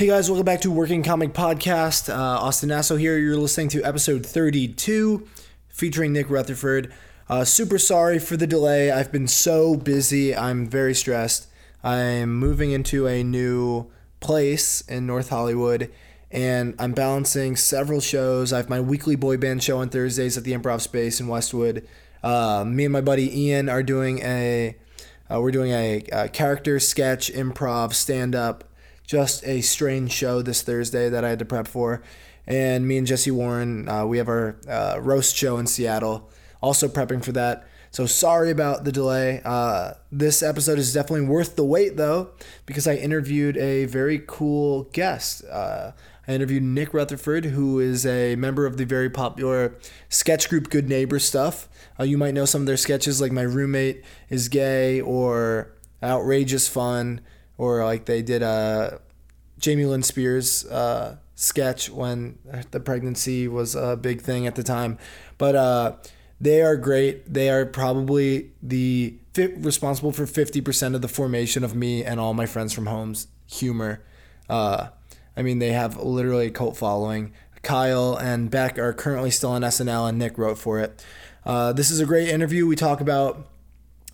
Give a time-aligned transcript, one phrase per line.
[0.00, 2.08] Hey guys, welcome back to Working Comic Podcast.
[2.08, 3.18] Uh, Austin Nasso here.
[3.18, 5.28] You're listening to episode 32
[5.68, 6.90] featuring Nick Rutherford.
[7.28, 8.90] Uh, super sorry for the delay.
[8.90, 10.34] I've been so busy.
[10.34, 11.48] I'm very stressed.
[11.84, 13.90] I'm moving into a new
[14.20, 15.92] place in North Hollywood
[16.30, 18.54] and I'm balancing several shows.
[18.54, 21.86] I have my weekly boy band show on Thursdays at the Improv Space in Westwood.
[22.22, 24.76] Uh, me and my buddy Ian are doing a
[25.30, 28.64] uh, we're doing a, a character sketch improv stand up
[29.10, 32.00] just a strange show this Thursday that I had to prep for.
[32.46, 36.30] And me and Jesse Warren, uh, we have our uh, roast show in Seattle,
[36.62, 37.66] also prepping for that.
[37.90, 39.42] So sorry about the delay.
[39.44, 42.30] Uh, this episode is definitely worth the wait, though,
[42.66, 45.44] because I interviewed a very cool guest.
[45.44, 45.90] Uh,
[46.28, 49.74] I interviewed Nick Rutherford, who is a member of the very popular
[50.08, 51.68] sketch group Good Neighbor Stuff.
[51.98, 56.68] Uh, you might know some of their sketches, like My Roommate is Gay or Outrageous
[56.68, 57.22] Fun
[57.60, 59.02] or like they did a
[59.58, 62.38] Jamie Lynn Spears uh, sketch when
[62.70, 64.96] the pregnancy was a big thing at the time.
[65.36, 65.96] But uh,
[66.40, 67.30] they are great.
[67.30, 72.46] They are probably the responsible for 50% of the formation of me and all my
[72.46, 74.02] friends from home's humor.
[74.48, 74.88] Uh,
[75.36, 77.34] I mean, they have literally a cult following.
[77.62, 81.04] Kyle and Beck are currently still on SNL, and Nick wrote for it.
[81.44, 82.66] Uh, this is a great interview.
[82.66, 83.50] We talk about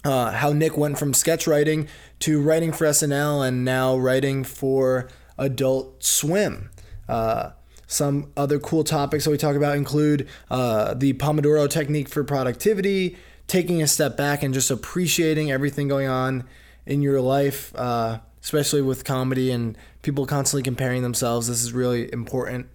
[0.06, 1.88] uh, how Nick went from sketch writing
[2.20, 6.70] to writing for SNL and now writing for Adult Swim.
[7.08, 7.50] Uh,
[7.86, 13.16] some other cool topics that we talk about include uh, the Pomodoro technique for productivity,
[13.46, 16.44] taking a step back and just appreciating everything going on
[16.84, 21.46] in your life, uh, especially with comedy and people constantly comparing themselves.
[21.46, 22.66] This is really important.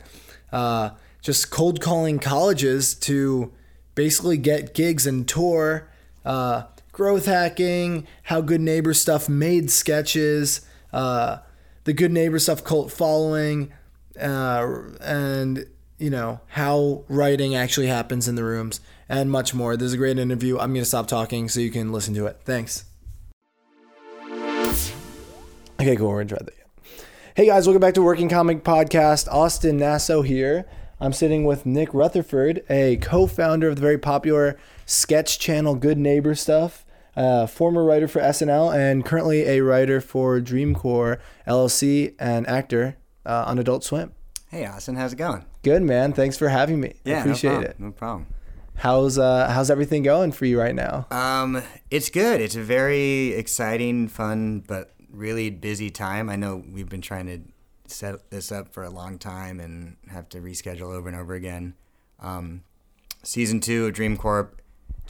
[0.51, 3.51] Uh, just cold calling colleges to
[3.95, 5.89] basically get gigs and tour.
[6.23, 6.63] Uh,
[7.01, 10.61] growth hacking, how Good Neighbor stuff made sketches,
[10.93, 11.39] uh,
[11.83, 13.73] the Good Neighbor stuff cult following,
[14.21, 14.67] uh,
[15.01, 15.65] and
[15.97, 19.75] you know how writing actually happens in the rooms, and much more.
[19.75, 20.59] There's a great interview.
[20.59, 22.39] I'm gonna stop talking so you can listen to it.
[22.45, 22.85] Thanks.
[25.79, 26.09] Okay, cool.
[26.09, 26.53] We're try that.
[27.35, 29.27] Hey guys, welcome back to Working Comic Podcast.
[29.27, 30.67] Austin Nasso here.
[30.99, 36.35] I'm sitting with Nick Rutherford, a co-founder of the very popular sketch channel Good Neighbor
[36.35, 36.85] Stuff,
[37.15, 42.97] uh, former writer for SNL, and currently a writer for Dream Corp LLC and actor
[43.25, 44.13] uh, on Adult Swim.
[44.49, 45.45] Hey, Austin, how's it going?
[45.63, 46.13] Good, man.
[46.13, 46.93] Thanks for having me.
[47.05, 47.79] Yeah, appreciate no it.
[47.79, 48.27] No problem.
[48.75, 51.07] How's uh, how's everything going for you right now?
[51.11, 52.41] Um, it's good.
[52.41, 56.29] It's a very exciting, fun, but really busy time.
[56.29, 57.39] I know we've been trying to
[57.85, 61.75] set this up for a long time and have to reschedule over and over again.
[62.19, 62.63] Um,
[63.23, 64.60] season two of Dream Corp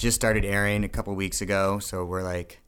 [0.01, 2.59] just started airing a couple weeks ago, so we're like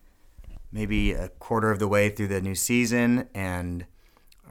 [0.72, 3.88] maybe a quarter of the way through the new season, and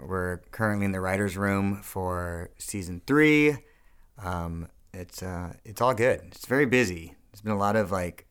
[0.05, 3.57] we're currently in the writers' room for season three.
[4.23, 6.23] Um, it's uh, it's all good.
[6.27, 7.15] It's very busy.
[7.31, 8.27] There's been a lot of like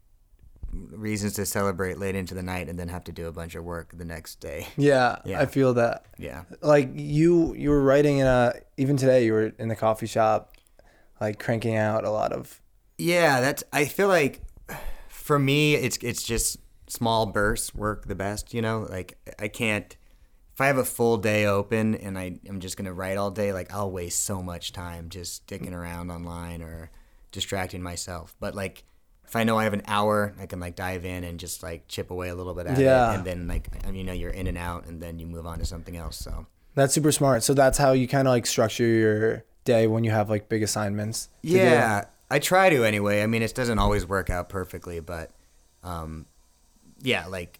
[0.74, 3.64] reasons to celebrate late into the night and then have to do a bunch of
[3.64, 4.68] work the next day.
[4.76, 5.40] Yeah, Yeah.
[5.40, 6.06] I feel that.
[6.18, 6.44] Yeah.
[6.62, 9.24] Like you, you were writing in a even today.
[9.24, 10.58] You were in the coffee shop,
[11.22, 12.58] like cranking out a lot of.
[13.02, 14.42] Yeah, that's I feel like
[15.10, 16.58] for me it's it's just
[16.88, 18.86] small bursts work the best, you know?
[18.90, 19.96] Like I can't
[20.54, 23.32] if I have a full day open and I am just going to write all
[23.32, 26.92] day, like I'll waste so much time just sticking around online or
[27.32, 28.36] distracting myself.
[28.40, 28.84] But like
[29.26, 31.88] if I know I have an hour, I can like dive in and just like
[31.88, 33.14] chip away a little bit at Yeah.
[33.14, 35.26] it and then like I mean, you know you're in and out and then you
[35.26, 36.18] move on to something else.
[36.18, 36.46] So
[36.76, 37.42] That's super smart.
[37.44, 40.62] So that's how you kind of like structure your day when you have like big
[40.62, 41.30] assignments.
[41.44, 41.58] to do.
[42.32, 43.22] I try to anyway.
[43.22, 45.32] I mean, it doesn't always work out perfectly, but
[45.84, 46.26] um,
[47.02, 47.60] yeah, like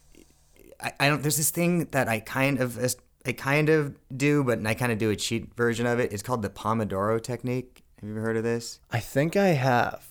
[0.80, 1.22] I, I don't.
[1.22, 2.78] There's this thing that I kind of
[3.26, 6.12] I kind of do, but I kind of do a cheat version of it.
[6.12, 7.82] It's called the Pomodoro technique.
[8.00, 8.80] Have you ever heard of this?
[8.90, 10.08] I think I have.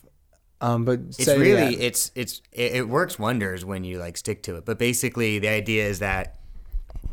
[0.62, 1.82] Um, but It's really again.
[1.82, 4.66] it's it's it, it works wonders when you like stick to it.
[4.66, 6.40] But basically, the idea is that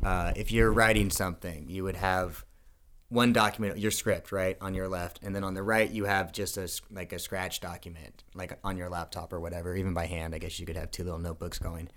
[0.05, 2.45] uh, if you're writing something, you would have
[3.09, 6.33] one document, your script, right, on your left, and then on the right you have
[6.33, 10.35] just a like a scratch document, like on your laptop or whatever, even by hand.
[10.35, 11.89] I guess you could have two little notebooks going,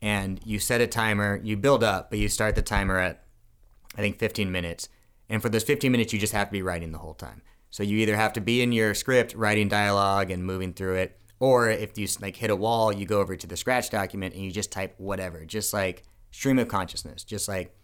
[0.00, 1.40] and you set a timer.
[1.42, 3.24] You build up, but you start the timer at
[3.96, 4.88] I think 15 minutes.
[5.28, 7.42] And for those 15 minutes, you just have to be writing the whole time.
[7.70, 11.18] So you either have to be in your script writing dialogue and moving through it,
[11.40, 14.44] or if you like hit a wall, you go over to the scratch document and
[14.44, 17.74] you just type whatever, just like stream of consciousness, just like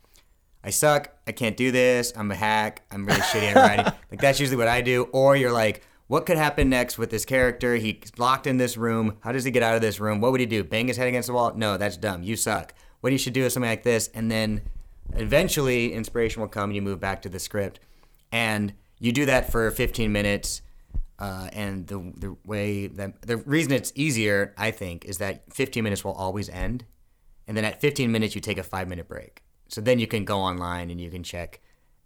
[0.63, 3.93] I suck, I can't do this, I'm a hack, I'm really shitty at writing.
[4.11, 5.05] Like that's usually what I do.
[5.13, 7.77] Or you're like, what could happen next with this character?
[7.77, 9.17] He's locked in this room.
[9.21, 10.21] How does he get out of this room?
[10.21, 10.65] What would he do?
[10.65, 11.55] Bang his head against the wall?
[11.55, 12.25] No, that's dumb.
[12.25, 12.75] You suck.
[13.01, 14.63] What you should do is something like this, and then
[15.15, 17.81] eventually inspiration will come and you move back to the script
[18.33, 20.63] and you do that for 15 minutes
[21.19, 25.83] uh, and the the way that the reason it's easier i think is that 15
[25.83, 26.85] minutes will always end
[27.47, 30.25] and then at 15 minutes you take a five minute break so then you can
[30.25, 31.61] go online and you can check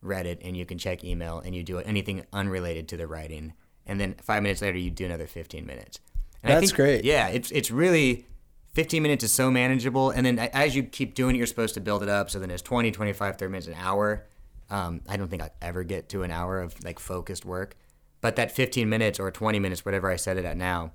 [0.05, 3.55] reddit and you can check email and you do anything unrelated to the writing.
[3.87, 5.99] And then five minutes later you do another 15 minutes.
[6.43, 7.05] And I That's think- great.
[7.05, 8.27] yeah it's it's really
[8.75, 10.11] 15 minutes is so manageable.
[10.11, 12.29] And then as you keep doing it you're supposed to build it up.
[12.31, 14.27] So then it's 20 25 30 minutes an hour.
[14.71, 17.77] Um, i don't think i'll ever get to an hour of like focused work.
[18.21, 20.93] But that 15 minutes or 20 minutes whatever i set it at now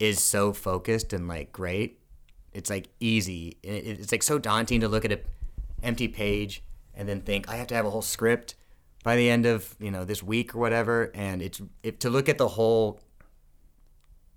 [0.00, 2.00] is so focused and like great.
[2.52, 3.58] It's like easy.
[3.62, 5.20] It's like so daunting to look at an
[5.84, 6.62] empty page
[6.94, 8.54] and then think i have to have a whole script
[9.02, 12.28] by the end of you know this week or whatever and it's it, to look
[12.28, 13.00] at the whole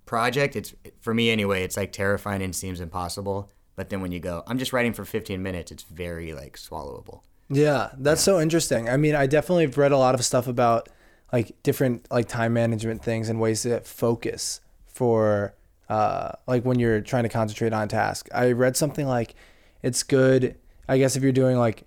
[0.05, 4.19] project it's for me anyway it's like terrifying and seems impossible but then when you
[4.19, 8.89] go i'm just writing for 15 minutes it's very like swallowable Yeah, that's so interesting.
[8.89, 10.89] I mean, I definitely have read a lot of stuff about
[11.31, 15.55] like different like time management things and ways to focus for
[15.87, 18.27] uh, like when you're trying to concentrate on a task.
[18.33, 19.33] I read something like
[19.81, 20.57] it's good.
[20.87, 21.83] I guess if you're doing like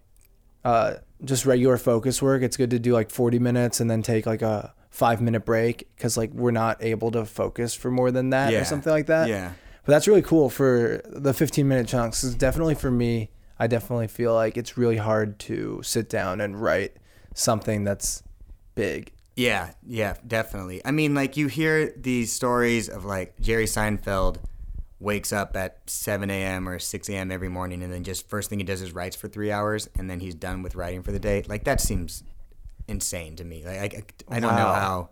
[0.64, 0.94] uh,
[1.25, 4.43] just regular focus work, it's good to do like 40 minutes and then take like
[4.43, 8.52] a five minute break because like we're not able to focus for more than that
[8.52, 8.61] Yeah.
[8.61, 9.29] or something like that.
[9.29, 9.52] Yeah.
[9.85, 12.20] But that's really cool for the 15 minute chunks.
[12.23, 16.61] 'cause definitely for me, I definitely feel like it's really hard to sit down and
[16.61, 16.96] write
[17.35, 18.23] something that's
[18.75, 19.12] big.
[19.37, 20.82] Yeah, yeah, definitely.
[20.85, 24.37] I mean, like you hear these stories of like Jerry Seinfeld
[25.00, 26.69] wakes up at 7 a.m.
[26.69, 27.32] or 6 a.m.
[27.32, 30.08] every morning, and then just first thing he does is writes for three hours, and
[30.08, 31.43] then he's done with writing for the day.
[31.49, 32.23] Like that seems
[32.87, 33.64] insane to me.
[33.64, 33.94] Like
[34.29, 35.08] I, I don't know how.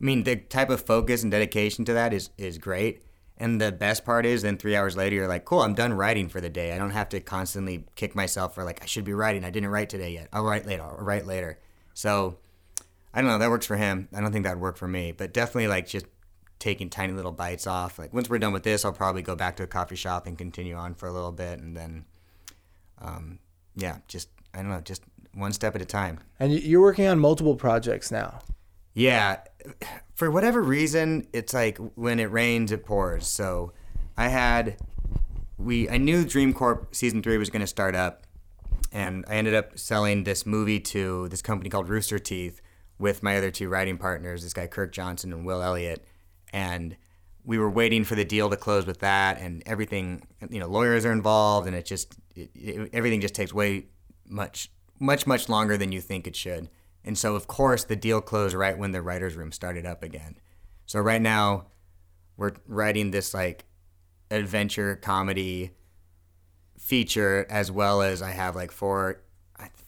[0.00, 3.02] I mean, the type of focus and dedication to that is is great.
[3.40, 6.28] And the best part is, then three hours later, you're like, cool, I'm done writing
[6.28, 6.72] for the day.
[6.72, 9.44] I don't have to constantly kick myself for like, I should be writing.
[9.44, 10.28] I didn't write today yet.
[10.32, 10.82] I'll write later.
[10.82, 11.60] I'll write later.
[11.94, 12.36] So
[13.14, 13.38] I don't know.
[13.38, 14.08] That works for him.
[14.12, 15.12] I don't think that'd work for me.
[15.12, 16.06] But definitely like just
[16.58, 17.98] taking tiny little bites off.
[17.98, 20.36] Like once we're done with this, I'll probably go back to a coffee shop and
[20.36, 22.04] continue on for a little bit, and then,
[23.00, 23.38] um,
[23.76, 25.02] yeah, just I don't know, just
[25.34, 26.18] one step at a time.
[26.40, 28.40] And you- you're working on multiple projects now.
[28.94, 29.40] Yeah,
[30.14, 33.26] for whatever reason, it's like when it rains, it pours.
[33.28, 33.72] So
[34.16, 34.76] I had
[35.58, 38.24] we I knew Dream Corp season three was going to start up,
[38.92, 42.60] and I ended up selling this movie to this company called Rooster Teeth
[42.98, 46.04] with my other two writing partners, this guy Kirk Johnson and Will Elliott,
[46.52, 46.96] and
[47.44, 50.22] we were waiting for the deal to close with that, and everything.
[50.50, 53.86] You know, lawyers are involved, and it just it, it, everything just takes way
[54.26, 56.68] much much much longer than you think it should.
[57.04, 60.36] And so, of course, the deal closed right when the writers' room started up again.
[60.86, 61.66] So right now,
[62.36, 63.64] we're writing this like
[64.30, 65.72] adventure comedy
[66.76, 69.22] feature as well as I have like four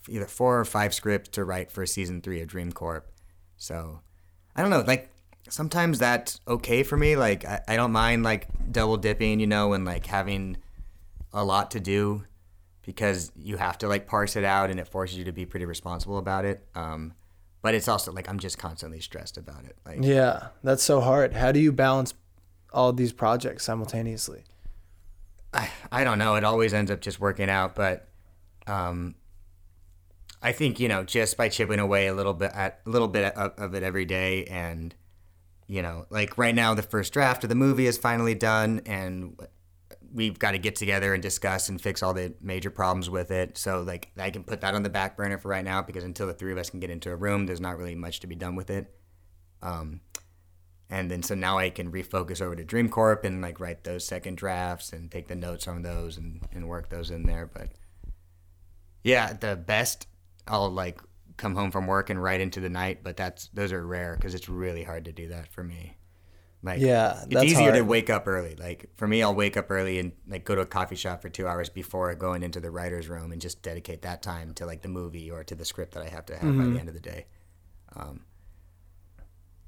[0.09, 3.13] either four or five scripts to write for season three of Dream Corp.
[3.57, 4.01] So
[4.57, 5.11] I don't know, like
[5.51, 7.17] sometimes that's okay for me.
[7.17, 10.57] Like I, I don't mind like double dipping, you know, and like having
[11.33, 12.25] a lot to do
[12.83, 15.67] because you have to like parse it out and it forces you to be pretty
[15.67, 16.67] responsible about it.
[16.75, 17.15] Um,
[17.63, 19.77] but it's also like I'm just constantly stressed about it.
[19.85, 21.35] Like Yeah, that's so hard.
[21.35, 22.15] How do you balance
[22.73, 24.45] all these projects simultaneously?
[25.53, 26.37] I, I don't know.
[26.37, 28.09] It always ends up just working out, but
[28.67, 29.17] um,
[30.43, 33.35] I think you know just by chipping away a little bit at a little bit
[33.35, 34.95] of, of it every day, and
[35.71, 39.39] you know, like right now, the first draft of the movie is finally done, and
[40.13, 43.57] we've got to get together and discuss and fix all the major problems with it.
[43.57, 46.27] So like I can put that on the back burner for right now because until
[46.27, 48.35] the three of us can get into a room, there's not really much to be
[48.35, 48.93] done with it.
[49.63, 50.01] Um,
[50.91, 54.05] and then so now I can refocus over to Dream Corp and like write those
[54.05, 57.47] second drafts and take the notes on those and, and work those in there.
[57.47, 57.69] But
[59.05, 60.09] yeah, the best
[60.49, 61.01] I'll like
[61.41, 64.35] come home from work and write into the night, but that's those are rare because
[64.35, 65.97] it's really hard to do that for me.
[66.63, 68.55] Like Yeah, it's easier to wake up early.
[68.55, 71.31] Like for me, I'll wake up early and like go to a coffee shop for
[71.31, 74.83] two hours before going into the writer's room and just dedicate that time to like
[74.83, 76.59] the movie or to the script that I have to have Mm-hmm.
[76.59, 77.27] by the end of the day.
[77.97, 78.21] Um,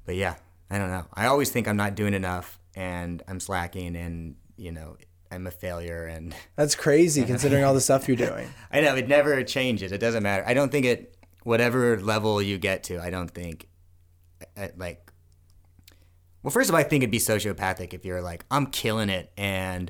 [0.05, 0.35] but yeah,
[0.69, 1.05] I don't know.
[1.13, 4.97] I always think I'm not doing enough and I'm slacking and you know
[5.31, 8.53] I'm a failure and That's crazy considering all the stuff you're doing.
[8.71, 9.91] I know it never changes.
[9.91, 10.43] It doesn't matter.
[10.45, 11.12] I don't think it
[11.43, 13.01] whatever level you get to.
[13.01, 13.67] I don't think
[14.57, 15.11] uh, like.
[16.41, 19.31] Well, first of all, I think it'd be sociopathic if you're like, I'm killing it
[19.37, 19.89] and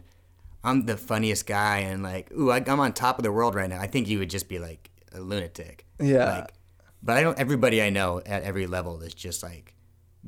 [0.64, 3.70] I'm the funniest guy and like, ooh, I, I'm on top of the world right
[3.70, 3.82] now.
[3.82, 5.86] I think you would just be like a lunatic.
[6.00, 6.40] Yeah.
[6.40, 6.54] Like,
[7.02, 7.38] but I don't.
[7.38, 9.76] Everybody I know at every level is just like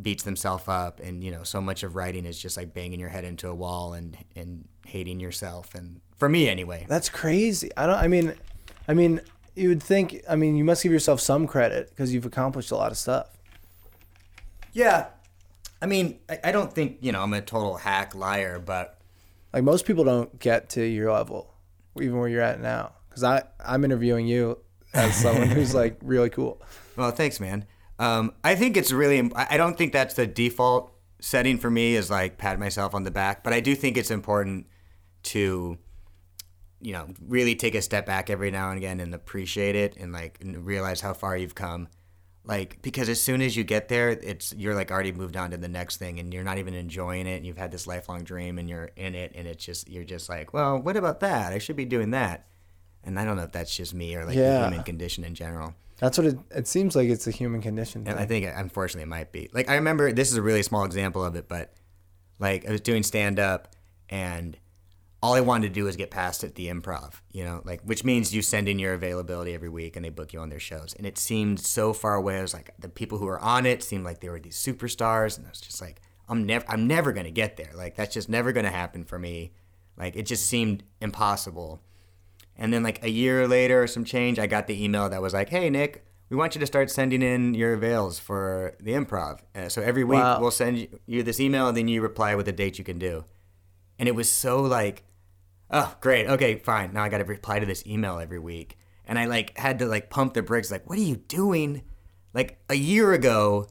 [0.02, 3.10] beats themselves up, and you know, so much of writing is just like banging your
[3.10, 5.74] head into a wall and and hating yourself.
[5.74, 7.72] And for me, anyway, That's crazy.
[7.78, 7.96] I don't.
[7.96, 8.34] I mean,
[8.90, 9.22] I mean,
[9.56, 10.22] you would think.
[10.30, 13.30] I mean, you must give yourself some credit because you've accomplished a lot of stuff.
[14.74, 15.08] Yeah.
[15.82, 19.00] I mean, I, I don't think, you know, I'm a total hack liar, but
[19.54, 21.54] Like most people don't get to your level,
[22.00, 22.94] even where you're at now.
[23.10, 24.60] Because I I'm interviewing you
[24.94, 26.62] as someone who's like really cool.
[26.96, 27.66] well, thanks, man.
[28.00, 31.96] Um, I think it's really, I I don't think that's the default setting for me
[31.96, 34.68] is like pat myself on the back, but I do think it's important
[35.24, 35.78] to,
[36.86, 40.14] you know, really take a step back every now and again and appreciate it and
[40.14, 41.88] like and realize how far you've come.
[42.48, 45.58] Like, because as soon as you get there, it's, you're like already moved on to
[45.58, 47.38] the next thing and you're not even enjoying it.
[47.38, 50.30] And you've had this lifelong dream and you're in it and it's just, you're just
[50.30, 51.54] like, well, what about that?
[51.54, 52.46] I should be doing that.
[53.04, 54.60] And I don't know if that's just me or like Yeah.
[54.60, 55.74] the human condition in general.
[55.98, 56.38] That's what it.
[56.52, 58.04] It seems like it's a human condition.
[58.06, 58.20] And.
[58.20, 59.50] I think uh, unfortunately it might be.
[59.52, 61.74] Like I remember this is a really small example of it, but
[62.38, 63.76] like I was doing stand up
[64.08, 64.56] and
[65.24, 68.04] all I wanted to do was get passed at the improv, you know, like which
[68.04, 70.94] means you send in your availability every week and they book you on their shows.
[70.98, 72.38] And it seemed so far away.
[72.38, 75.38] I was like the people who were on it seemed like they were these superstars
[75.38, 77.72] and I was just like I'm never I'm never going to get there.
[77.76, 79.54] Like that's just never going to happen for me.
[79.98, 81.82] Like it just seemed impossible.
[82.58, 85.34] And then like a year later or some change, I got the email that was
[85.34, 89.40] like, "Hey Nick, we want you to start sending in your avails for the improv.
[89.56, 90.40] Uh, so every week Wow.
[90.40, 93.00] we'll send you, you this email, and then you reply with a date you can
[93.00, 93.26] do."
[94.00, 95.04] And it was so like,
[95.72, 96.94] "Oh, great, okay, fine.
[96.94, 99.86] Now I got to reply to this email every week." And I like had to
[99.86, 101.84] like pump the brakes, like, "What are you doing?"
[102.34, 103.68] Like a year ago,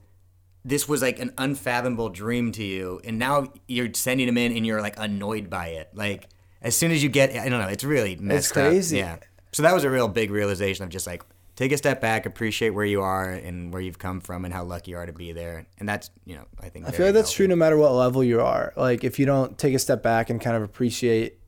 [0.64, 4.66] this was like an unfathomable dream to you, and now you're sending them in, and
[4.66, 5.90] you're like annoyed by it.
[5.94, 6.28] Like
[6.62, 9.02] as soon as you get, I don't know, it's really messed it's crazy.
[9.02, 9.20] Up.
[9.20, 9.28] Yeah.
[9.52, 11.22] So that was a real big realization of just like
[11.56, 14.64] take a step back, appreciate where you are and where you've come from, and how
[14.64, 15.66] lucky you are to be there.
[15.78, 18.22] And that's you know, I think I feel like that's true no matter what level
[18.24, 18.72] you are.
[18.76, 21.38] Like if you don't take a step back and kind of appreciate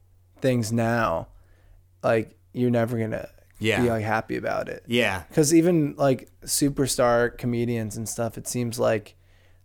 [0.41, 1.29] things now,
[2.03, 3.83] like you're never gonna Yeah.
[3.83, 4.83] be like happy about it.
[4.87, 5.25] Yeah.
[5.29, 9.15] Because even like superstar comedians and stuff, it seems like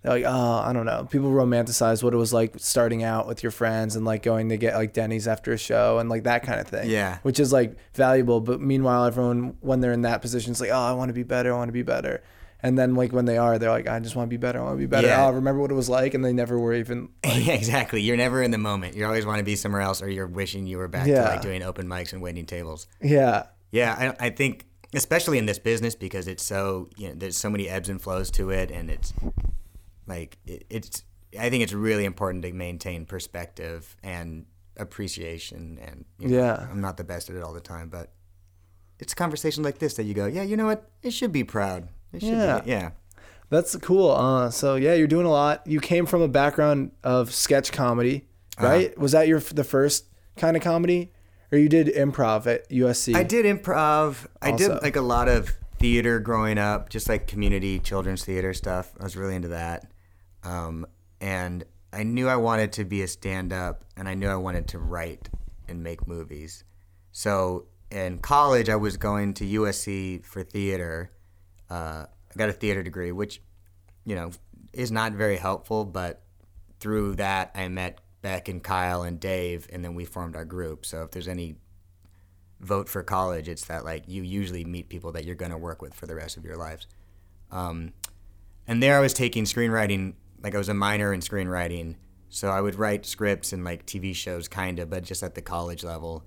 [0.04, 1.08] like, oh, I don't know.
[1.10, 4.58] People romanticize what it was like starting out with your friends and like going to
[4.58, 6.90] get like Denny's after a show and like that kind of thing.
[6.90, 7.20] Yeah.
[7.22, 8.40] Which is like valuable.
[8.40, 11.24] But meanwhile, everyone, when they're in that position, is like, oh, I want to be
[11.24, 11.54] better.
[11.54, 12.24] I want to be better.
[12.64, 14.60] And then like when they are, they're like, I just want to be better.
[14.60, 15.08] I want to be better.
[15.08, 15.28] Yeah.
[15.28, 16.14] Oh, remember what it was like?
[16.14, 17.10] And they never were even.
[17.24, 18.02] yeah, exactly.
[18.02, 18.96] You're never in the moment.
[18.96, 21.42] You always want to be somewhere else, or you're wishing you were back to like
[21.42, 22.88] doing open mics and waiting tables.
[23.02, 23.48] Yeah.
[23.72, 27.50] Yeah, I, I think especially in this business because it's so you know there's so
[27.50, 29.14] many ebbs and flows to it, and it's
[30.16, 31.04] like it, it's.
[31.40, 36.68] I think it's really important to maintain perspective and appreciation, and you know, Yeah.
[36.70, 38.12] I'm not the best at it all the time, but
[39.00, 41.44] it's a conversation like this that you go, yeah, you know what, it should be
[41.46, 41.88] proud.
[42.14, 42.60] It should Yeah.
[42.60, 42.92] be, yeah.
[43.50, 44.12] That's cool.
[44.12, 45.66] Uh, so yeah, you're doing a lot.
[45.66, 48.28] You came from a background of sketch comedy,
[48.58, 48.68] Uh-huh.
[48.68, 48.98] right?
[48.98, 50.06] Was that your the first
[50.38, 51.12] kind of comedy,
[51.52, 53.16] or you did improv at USC?
[53.16, 54.28] I did improv.
[54.42, 58.92] I did like a lot of theater growing up, just like community children's theater stuff.
[59.00, 59.91] I was really into that.
[60.44, 60.86] Um,
[61.20, 64.68] and I knew I wanted to be a stand up and I knew I wanted
[64.70, 65.30] to write
[65.68, 66.64] and make movies.
[67.12, 71.12] So in college, I was going to USC for theater.
[71.70, 73.42] Uh, I got a theater degree, which,
[74.06, 74.32] you know,
[74.74, 76.24] is not very helpful, but
[76.80, 80.86] through that, I met Beck and Kyle and Dave, and then we formed our group.
[80.86, 81.56] So if there's any
[82.60, 85.82] vote for college, it's that like you usually meet people that you're going to work
[85.82, 86.88] with for the rest of your lives.
[87.52, 87.94] Um,
[88.68, 91.96] and there I was taking screenwriting, like I was a minor in screenwriting.
[92.30, 95.42] So I would write scripts and like TV shows, kind of, but just at the
[95.42, 96.24] college level.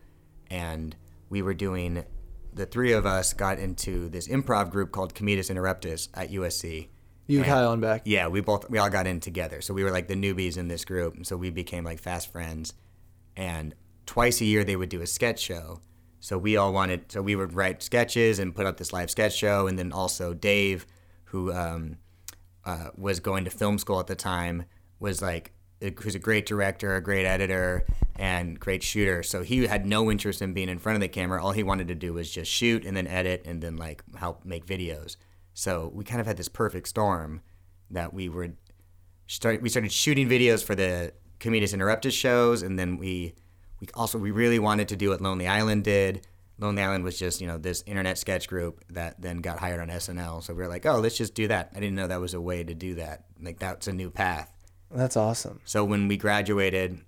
[0.51, 0.95] And
[1.31, 2.05] we were doing,
[2.53, 6.89] the three of us got into this improv group called Commedus Interruptus at USC.
[7.27, 8.03] you, And- Kyle, and Beck.
[8.05, 9.63] yeah, we both we all got in together.
[9.63, 12.31] So we were like the newbies in this group, and so we became like fast
[12.31, 12.75] friends.
[13.35, 15.81] And twice a year they would do a sketch show.
[16.21, 19.35] So we all wanted so we would write sketches and put up this live sketch
[19.35, 20.87] show, and then also Dave,
[21.25, 21.97] who um,
[22.67, 24.65] uh, was going to film school at the time,
[24.99, 25.53] was like
[26.01, 27.85] who's a great director, a great editor,
[28.17, 29.23] and great shooter.
[29.23, 31.45] So he had no interest in being in front of the camera.
[31.45, 34.45] All he wanted to do was just shoot and then edit and then like help
[34.45, 35.17] make videos.
[35.53, 37.43] So we kind of had this perfect storm
[37.91, 38.57] that we would
[39.27, 39.63] start.
[39.63, 43.35] We started shooting videos for the Commedus Interruptus shows, and then we
[43.81, 46.27] we also we really wanted to do what Lonely Island did.
[46.59, 49.89] Lonely Island was just you know this internet sketch group that then got hired on
[49.89, 50.43] SNL.
[50.43, 51.71] So we were like, oh, let's just do that.
[51.75, 53.25] I didn't know that was a way to do that.
[53.41, 54.51] Like that's a new path.
[54.91, 55.61] That's awesome.
[55.65, 57.01] So when we graduated,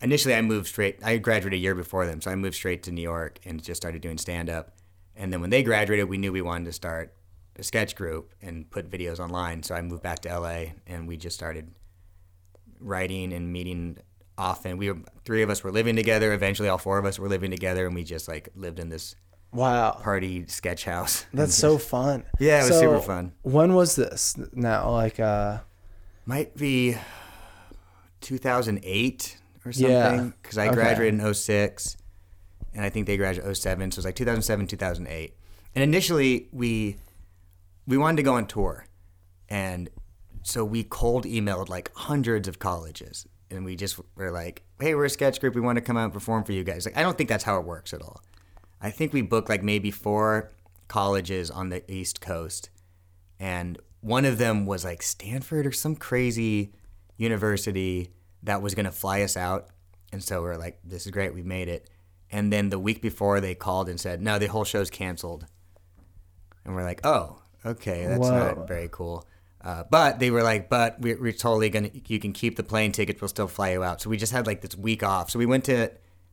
[0.00, 0.98] initially I moved straight.
[1.04, 3.80] I graduated a year before them, so I moved straight to New York and just
[3.80, 4.72] started doing stand up.
[5.14, 7.14] And then when they graduated, we knew we wanted to start
[7.58, 9.62] a sketch group and put videos online.
[9.62, 11.72] So I moved back to LA and we just started
[12.80, 13.98] writing and meeting
[14.38, 14.76] often.
[14.78, 16.32] We were three of us were living together.
[16.32, 19.16] Eventually, all four of us were living together, and we just like lived in this
[19.52, 19.92] Wow.
[20.02, 21.24] party sketch house.
[21.32, 22.24] That's so fun.
[22.38, 23.32] Yeah, it was So, super fun.
[23.42, 24.36] When was this?
[24.52, 25.58] Now, like, uh,
[26.26, 26.96] Might be
[28.20, 30.34] 2008 or Yeah, something.
[30.42, 30.74] Because I okay.
[30.74, 31.96] graduated in 06,
[32.74, 33.90] and I think they graduated 07.
[33.92, 35.34] So it was like 2007, 2008.
[35.74, 36.96] And initially, we
[37.86, 38.86] we wanted to go on tour,
[39.48, 39.88] and
[40.42, 45.04] so we cold emailed like hundreds of colleges, and we just were like, "Hey, we're
[45.06, 45.54] a sketch group.
[45.54, 47.44] We want to come out and perform for you guys." Like, I don't think that's
[47.44, 48.20] how it works at all.
[48.80, 50.52] I think we booked like maybe four
[50.88, 52.70] colleges on the East Coast,
[53.40, 56.72] and one of them was like Stanford or some crazy
[57.16, 58.10] university
[58.42, 59.68] that was going to fly us out.
[60.12, 61.90] And so we're like, this is great, we made it.
[62.30, 65.46] And then the week before, they called and said, no, the whole show's canceled.
[66.64, 68.54] And we're like, oh, okay, that's Whoa.
[68.54, 69.26] not very cool.
[69.66, 71.90] Uh, but they were like, but we're, we're totally gonna.
[72.06, 73.20] You can keep the plane tickets.
[73.20, 74.00] We'll still fly you out.
[74.00, 75.28] So we just had like this week off.
[75.28, 75.90] So we went to,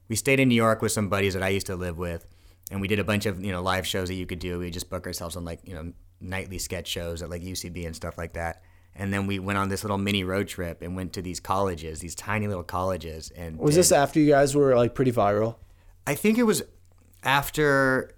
[0.07, 2.27] we stayed in New York with some buddies that I used to live with,
[2.69, 4.59] and we did a bunch of you know live shows that you could do.
[4.59, 7.95] We just book ourselves on like you know nightly sketch shows at like UCB and
[7.95, 8.61] stuff like that.
[8.95, 12.01] And then we went on this little mini road trip and went to these colleges,
[12.01, 13.31] these tiny little colleges.
[13.35, 15.55] And was did- this after you guys were like pretty viral?
[16.05, 16.61] I think it was
[17.23, 18.11] after.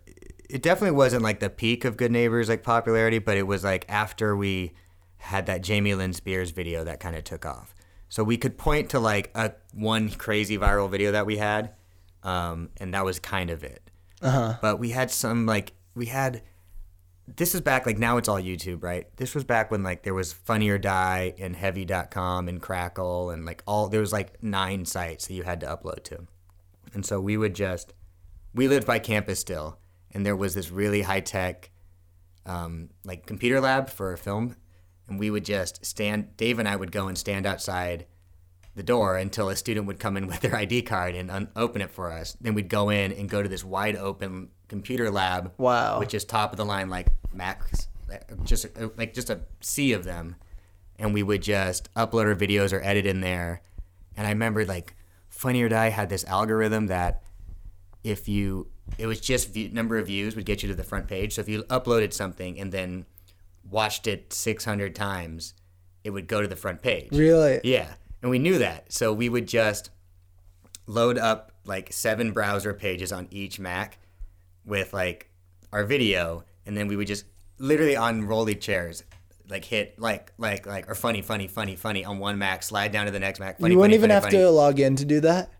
[0.50, 3.86] It definitely wasn't like the peak of Good Neighbors like popularity, but it was like
[3.88, 4.74] after we
[5.25, 7.74] had that Jamie Lynn Spears video that kind of took off.
[8.10, 11.74] So we could point to like a one crazy viral video that we had,
[12.24, 13.89] um, and that was kind of it.
[14.22, 14.58] Uh-huh.
[14.62, 16.41] But we had some like we had.
[17.27, 19.08] This is back like now it's all YouTube, right?
[19.17, 23.46] This was back when like there was Funny or Die and Heavy.com and Crackle and
[23.46, 26.27] like all there was like nine sites that you had to upload to.
[26.94, 27.94] And so we would just,
[28.53, 29.79] we lived by campus still,
[30.13, 31.72] and there was this really high tech,
[32.46, 34.55] um, like computer lab for film,
[35.07, 36.35] and we would just stand.
[36.38, 38.05] Dave and I would go and stand outside
[38.75, 41.81] the door until a student would come in with their ID card and un- open
[41.81, 42.35] it for us.
[42.41, 46.00] Then we'd go in and go to this wide open computer lab, Wow.
[46.00, 47.88] which is top of the line like Macs,
[48.43, 50.35] just uh, like just a sea of them,
[50.97, 53.62] and we would just upload our videos or edit in there.
[54.17, 54.95] And I remember like
[55.30, 57.21] Funny or Die had this algorithm that
[58.03, 61.08] if you it was just view, number of views would get you to the front
[61.08, 61.34] page.
[61.36, 63.06] So if you uploaded something and then
[63.69, 65.54] watched it 600 times,
[66.04, 67.10] it would go to the front page.
[67.12, 67.62] Really?
[67.63, 67.93] Yeah.
[68.21, 68.91] And we knew that.
[68.91, 69.89] So we would just
[70.88, 73.97] load up like seven browser pages on each Mac
[74.65, 75.30] with like
[75.71, 77.25] our video and then we would just
[77.58, 79.04] literally on rolly chairs
[79.49, 83.06] like hit like like like or funny funny funny funny on one Mac slide down
[83.06, 84.38] to the next Mac funny you wouldn't funny, even funny, have funny.
[84.38, 85.51] to log in to do that.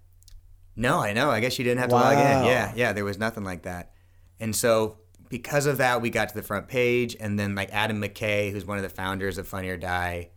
[0.76, 1.32] No, I know.
[1.32, 2.46] I guess you didn't have to log in.
[2.46, 2.94] Yeah, yeah.
[2.94, 3.94] There was nothing like that.
[4.40, 4.98] And so
[5.30, 8.66] because of that, we got to the front page, and then like Adam McKay, who's
[8.66, 10.30] one of the founders of Funny or Die,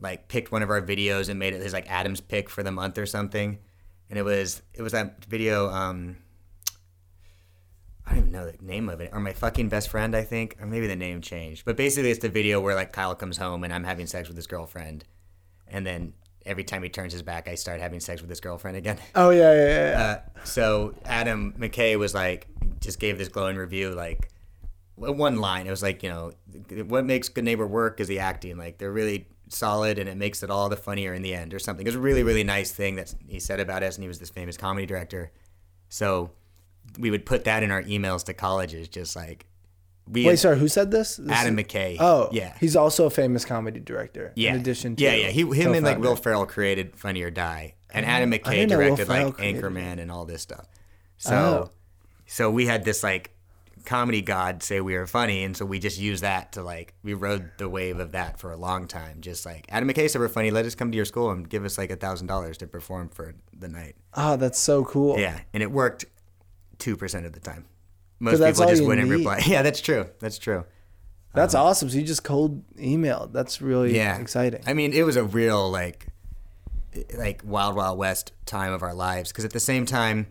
[0.00, 2.72] like picked one of our videos and made it his like Adam's pick for the
[2.72, 3.58] month or something.
[4.10, 5.70] And it was it was that video.
[5.70, 6.18] Um,
[8.04, 10.56] I don't even know the name of it, or my fucking best friend, I think,
[10.60, 11.64] or maybe the name changed.
[11.64, 14.36] But basically, it's the video where like Kyle comes home and I'm having sex with
[14.36, 15.04] his girlfriend,
[15.68, 18.76] and then every time he turns his back, I start having sex with his girlfriend
[18.76, 18.98] again.
[19.14, 20.00] Oh yeah, yeah, yeah.
[20.02, 22.48] Uh, so Adam McKay was like,
[22.82, 24.28] just gave this glowing review, like
[24.96, 25.66] one line.
[25.66, 26.32] It was like, you know,
[26.86, 28.58] what makes Good Neighbor work is the acting.
[28.58, 31.58] Like they're really solid, and it makes it all the funnier in the end, or
[31.58, 31.86] something.
[31.86, 34.18] It was a really, really nice thing that he said about us, and he was
[34.18, 35.30] this famous comedy director.
[35.88, 36.30] So
[36.98, 39.46] we would put that in our emails to colleges, just like
[40.10, 40.26] we.
[40.26, 41.16] Wait, sorry, who said this?
[41.16, 41.96] This Adam is- McKay.
[42.00, 42.56] Oh, yeah.
[42.60, 44.32] He's also a famous comedy director.
[44.34, 44.54] Yeah.
[44.54, 45.98] In addition to yeah, yeah, he, him and like.
[45.98, 49.34] Will Ferrell created Funny or Die, and oh, Adam McKay didn't know Will directed like
[49.34, 50.66] created Anchorman and all this stuff.
[50.66, 50.76] Oh.
[51.18, 51.70] So, Oh.
[52.32, 53.30] So we had this like
[53.84, 57.12] comedy god say we were funny, and so we just used that to like we
[57.12, 59.20] rode the wave of that for a long time.
[59.20, 61.62] Just like Adam McKay said we're funny, let us come to your school and give
[61.66, 63.96] us like a thousand dollars to perform for the night.
[64.14, 65.18] Oh, that's so cool.
[65.18, 66.06] Yeah, and it worked
[66.78, 67.66] two percent of the time.
[68.18, 69.16] Most people just wouldn't need.
[69.16, 69.42] reply.
[69.46, 70.06] Yeah, that's true.
[70.18, 70.64] That's true.
[71.34, 71.90] That's um, awesome.
[71.90, 73.32] So you just cold emailed.
[73.34, 74.62] That's really yeah exciting.
[74.66, 76.06] i mean it was a real like
[77.18, 80.26] like wild wild west time of our lives because at the same time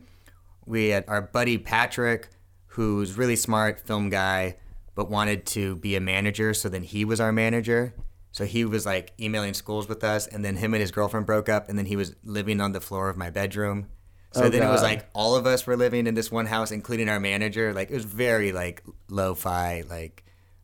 [0.71, 2.29] we had our buddy patrick
[2.67, 4.55] who's really smart film guy
[4.95, 7.93] but wanted to be a manager so then he was our manager
[8.31, 11.49] so he was like emailing schools with us and then him and his girlfriend broke
[11.49, 13.87] up and then he was living on the floor of my bedroom
[14.33, 16.71] so Oh, then it was like all of us were living in this one house
[16.71, 20.23] including our manager like it was very like lo-fi like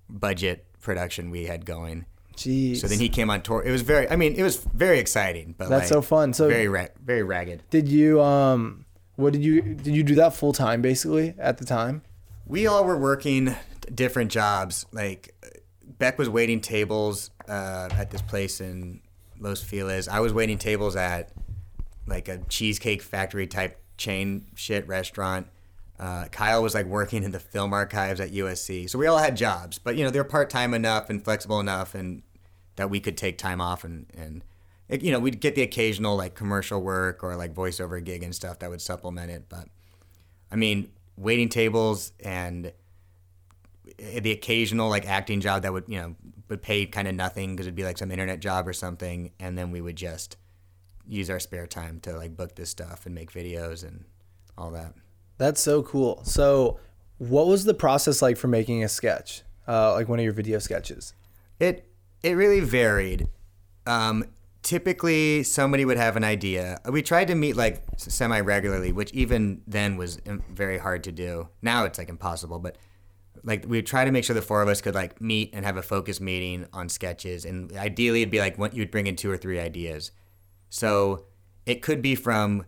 [0.10, 2.06] budget production we had going
[2.38, 2.78] Jeez.
[2.78, 3.64] so then he came on tour.
[3.64, 6.34] It was very, I mean, it was very exciting, but That's like, so fun.
[6.34, 7.64] So- very, ra- very ragged.
[7.72, 8.86] did you um
[9.18, 12.04] what did you did you do that full time basically at the time?
[12.46, 13.54] We all were working
[13.94, 14.86] different jobs.
[14.94, 15.36] Like
[15.98, 19.02] Beck was waiting tables uh, at this place in
[19.40, 20.08] Los Feliz.
[20.08, 21.32] I was waiting tables at
[22.06, 25.48] like a cheesecake factory type chain shit restaurant.
[26.00, 29.36] Uh, Kyle was like working in the film archives at USC, so we all had
[29.36, 32.22] jobs, but you know they're part time enough and flexible enough, and
[32.76, 34.44] that we could take time off and and
[34.90, 38.34] it, you know we'd get the occasional like commercial work or like voiceover gig and
[38.34, 39.46] stuff that would supplement it.
[39.50, 39.68] But
[40.52, 42.72] I mean, waiting tables and
[43.98, 46.16] the occasional like acting job that would you know
[46.50, 49.58] would pay kind of nothing because it'd be like some internet job or something, and
[49.58, 50.38] then we would just
[51.08, 54.06] use our spare time to like book this stuff and make videos and
[54.58, 54.94] all that.
[55.38, 56.24] That's so cool.
[56.24, 56.80] So,
[57.18, 60.60] what was the process like for making a sketch, uh, like one of your video
[60.60, 61.14] sketches?
[61.60, 61.90] It
[62.24, 63.28] it really varied.
[63.86, 64.26] Um,
[64.68, 66.78] typically, somebody would have an idea.
[66.92, 71.12] We tried to meet like semi regularly, which even then was um, very hard to
[71.14, 71.48] do.
[71.62, 72.78] Now it's like impossible, but
[73.44, 75.78] like we try to make sure the four of us could like meet and have
[75.78, 79.32] a focus meeting on sketches, and ideally it'd be like what you'd bring in two
[79.32, 80.12] or three ideas.
[80.70, 81.28] So
[81.66, 82.66] it could be from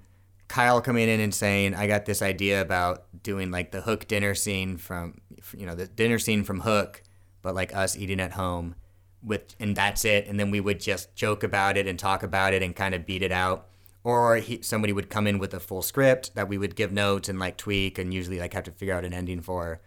[0.48, 4.36] Kyle coming in and saying, "I got this idea about doing like the Hook dinner
[4.36, 5.20] scene from,
[5.54, 7.04] you know, the dinner scene from Hook,
[7.42, 8.76] but like us eating at home."
[9.24, 10.28] With and that's it.
[10.28, 13.06] And then we would just joke about it and talk about it and kind of
[13.06, 13.68] beat it out.
[14.04, 17.28] Or he, somebody would come in with a full script that we would give notes
[17.28, 19.82] and like tweak and usually like have to figure out an ending for.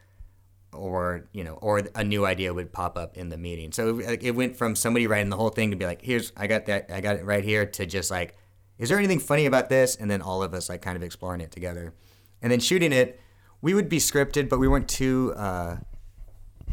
[0.73, 3.73] Or you know or a new idea would pop up in the meeting.
[3.73, 6.47] So it, it went from somebody writing the whole thing to be like here's i
[6.47, 8.37] got that i got it right here to just like
[8.79, 9.95] is there anything funny about this?
[9.95, 11.95] And then all of us like kind of exploring it together.
[12.41, 13.21] And then shooting it
[13.63, 15.77] we would be scripted but we weren't too uh,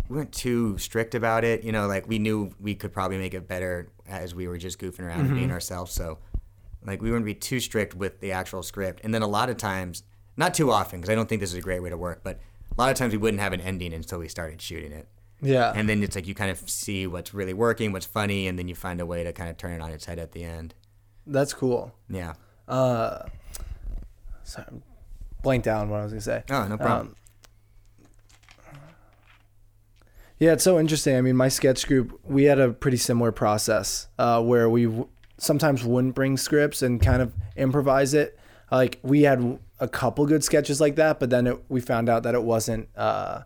[0.08, 1.64] we weren't too strict about it.
[1.64, 4.80] You know, like we knew we could probably make it better as we were just
[4.80, 5.92] goofing around and being ourselves.
[5.92, 6.18] So,
[6.86, 9.02] like, we wouldn't be too strict with the actual script.
[9.04, 10.04] And then a lot of times,
[10.38, 12.40] not too often, because I don't think this is a great way to work, but
[12.72, 15.08] a lot of times we wouldn't have an ending until we started shooting it.
[15.42, 15.74] Yeah.
[15.76, 18.68] And then it's like you kind of see what's really working, what's funny, and then
[18.68, 20.74] you find a way to kind of turn it on its head at the end.
[21.28, 21.94] That's cool.
[22.10, 22.34] Yeah.
[22.68, 23.24] Uh,
[24.44, 24.84] sorry, I'm
[25.44, 26.44] blanked down what I was gonna say.
[26.50, 27.08] Oh, no problem.
[27.08, 27.16] Um,
[30.40, 31.16] yeah, it's so interesting.
[31.16, 35.08] I mean, my sketch group, we had a pretty similar process uh, where we w-
[35.38, 38.38] sometimes wouldn't bring scripts and kind of improvise it.
[38.72, 42.24] Like we had a couple good sketches like that, but then it, we found out
[42.24, 43.42] that it wasn't uh,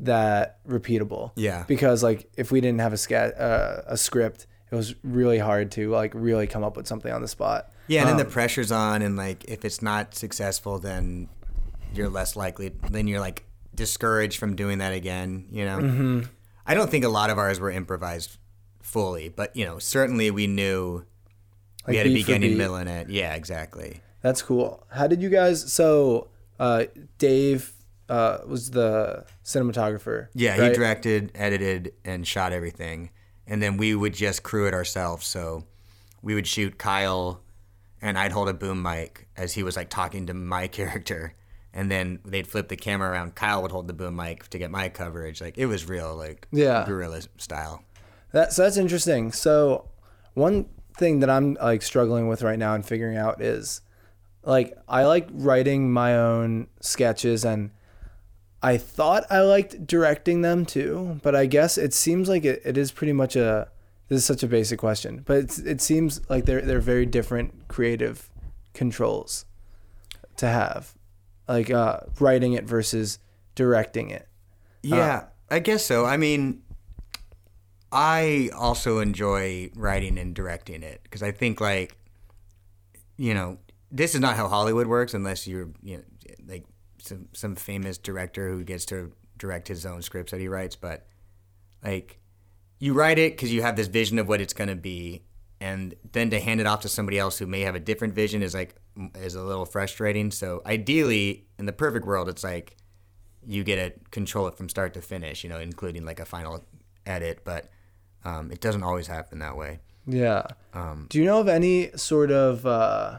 [0.00, 1.32] that repeatable.
[1.36, 1.64] Yeah.
[1.66, 5.70] Because like if we didn't have a ske- uh, a script, it was really hard
[5.72, 7.70] to like really come up with something on the spot.
[7.88, 11.28] Yeah, and then Um, the pressure's on, and like if it's not successful, then
[11.92, 12.72] you're less likely.
[12.88, 15.46] Then you're like discouraged from doing that again.
[15.50, 16.20] You know, mm-hmm.
[16.66, 18.38] I don't think a lot of ours were improvised
[18.82, 21.04] fully, but you know, certainly we knew
[21.86, 23.10] we had a beginning, middle, and end.
[23.10, 24.00] Yeah, exactly.
[24.22, 24.86] That's cool.
[24.90, 25.72] How did you guys?
[25.72, 26.28] So,
[26.58, 26.84] uh,
[27.18, 27.72] Dave
[28.08, 30.28] uh, was the cinematographer.
[30.34, 33.10] Yeah, he directed, edited, and shot everything,
[33.46, 35.26] and then we would just crew it ourselves.
[35.26, 35.64] So
[36.22, 37.40] we would shoot Kyle,
[38.02, 41.34] and I'd hold a boom mic as he was like talking to my character,
[41.72, 43.34] and then they'd flip the camera around.
[43.34, 45.40] Kyle would hold the boom mic to get my coverage.
[45.40, 46.84] Like it was real, like Yeah.
[46.86, 47.84] guerrilla style.
[48.32, 49.32] That, so that's interesting.
[49.32, 49.88] So
[50.34, 53.80] one thing that I'm like struggling with right now and figuring out is
[54.44, 57.70] like I like writing my own sketches and
[58.62, 62.76] I thought I liked directing them too, but I guess it seems like it, it
[62.76, 63.68] is pretty much a
[64.08, 67.68] this is such a basic question, but it's, it seems like they're they're very different
[67.68, 68.28] creative
[68.74, 69.44] controls
[70.36, 70.94] to have,
[71.50, 73.18] like uh, writing it versus
[73.56, 74.28] directing it.
[74.82, 76.06] Yeah, I guess so.
[76.06, 76.62] I mean,
[77.90, 81.96] I also enjoy writing and directing it because I think like,
[83.16, 83.58] you know,
[83.90, 86.04] this is not how Hollywood works unless you're you know
[86.46, 86.64] like
[86.98, 91.04] some some famous director who gets to direct his own scripts that he writes, but
[91.82, 92.20] like
[92.78, 95.24] you write it because you have this vision of what it's going to be
[95.60, 98.40] and then to hand it off to somebody else who may have a different vision
[98.40, 98.76] is like
[99.14, 102.76] is a little frustrating so ideally in the perfect world it's like
[103.46, 106.64] you get to control it from start to finish you know including like a final
[107.06, 107.70] edit but
[108.24, 110.42] um, it doesn't always happen that way Yeah.
[110.74, 112.66] um, Do you know of any sort of?
[112.66, 113.18] Uh,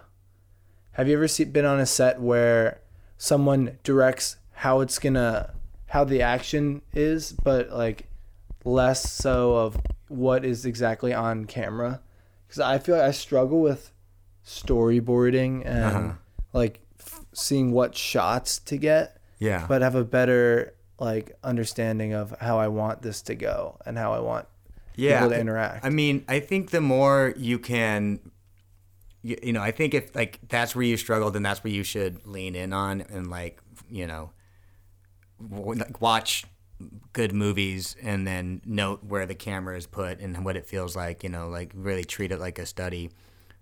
[0.92, 2.82] have you ever see, been on a set where
[3.18, 5.54] someone directs how it's gonna,
[5.88, 8.10] how the action is, but like
[8.64, 9.78] less so of
[10.10, 12.02] what is exactly on camera?
[12.48, 13.92] Because I feel like I struggle with
[14.46, 16.14] storyboarding and Uh-huh.
[16.54, 22.34] like f- seeing what shots to get, yeah but have a better like understanding of
[22.40, 24.48] how I want this to go and how I want
[24.96, 25.86] yeah people to interact.
[25.86, 28.20] I mean, I think the more you can,
[29.24, 31.84] you, you know, I think if like that's where you struggle, then that's where you
[31.84, 34.32] should lean in on and like, you know,
[35.50, 36.46] like, watch
[37.14, 41.24] good movies and then note where the camera is put and what it feels like,
[41.24, 43.10] you know, like really treat it like a study.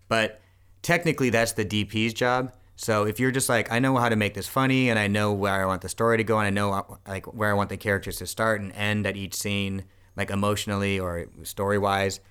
[0.07, 0.41] But
[0.81, 2.53] technically, that's the DP's job.
[2.75, 5.33] So if you're just like, I know how to make this funny, and I know
[5.33, 7.69] where I want the story to go, and I know uh, like where I want
[7.69, 9.83] the characters to start and end at each scene,
[10.15, 12.21] like emotionally or story wise,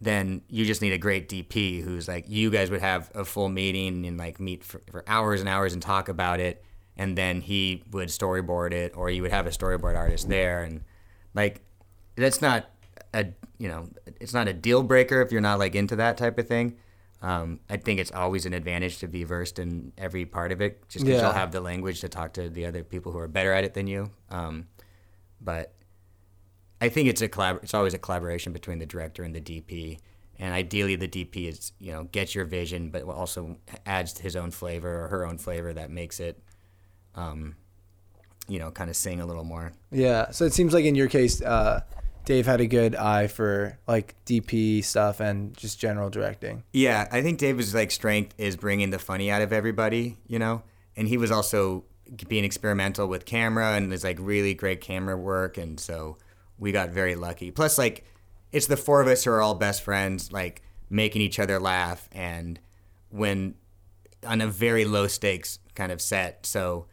[0.00, 3.48] then you just need a great DP who's like, you guys would have a full
[3.48, 6.64] meeting and like meet for, for hours and hours and talk about it,
[6.96, 10.82] and then he would storyboard it, or you would have a storyboard artist there, and
[11.34, 11.60] like
[12.16, 12.70] that's not
[13.12, 13.26] a
[13.58, 13.88] you know
[14.20, 16.76] it's not a deal breaker if you're not like into that type of thing
[17.22, 20.88] um, I think it's always an advantage to be versed in every part of it,
[20.88, 21.26] just because Yeah.
[21.28, 23.74] you'll have the language to talk to the other people who are better at it
[23.74, 24.10] than you.
[24.30, 24.68] Um,
[25.40, 25.74] but
[26.80, 29.98] I think it's a collab- It's always a collaboration between the director and the DP,
[30.38, 34.52] and ideally the DP is you know gets your vision, but also adds his own
[34.52, 36.40] flavor or her own flavor that makes it,
[37.16, 37.56] um,
[38.46, 39.72] you know, kind of sing a little more.
[39.90, 40.30] Yeah.
[40.30, 41.80] So it seems like in your case, uh,
[42.28, 46.62] Dave had a good eye for like DP stuff and just general directing.
[46.74, 50.62] Yeah, I think Dave's like strength is bringing the funny out of everybody, you know.
[50.94, 51.84] And he was also
[52.28, 56.18] being experimental with camera and there's like really great camera work, and so
[56.58, 57.50] we got very lucky.
[57.50, 58.04] Plus, like,
[58.52, 60.60] it's the four of us who are all best friends, like
[60.90, 62.60] making each other laugh, and
[63.08, 63.54] when
[64.26, 66.44] on a very low stakes kind of set.
[66.44, 66.88] So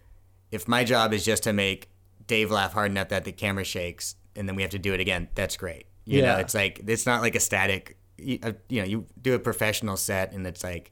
[0.50, 1.89] if my job is just to make
[2.26, 5.00] Dave laugh hard enough that the camera shakes, and then we have to do it
[5.00, 5.86] again, that's great.
[6.06, 7.98] You know, it's like it's not like a static.
[8.17, 10.91] You, uh, you know, you do a professional set, and it's like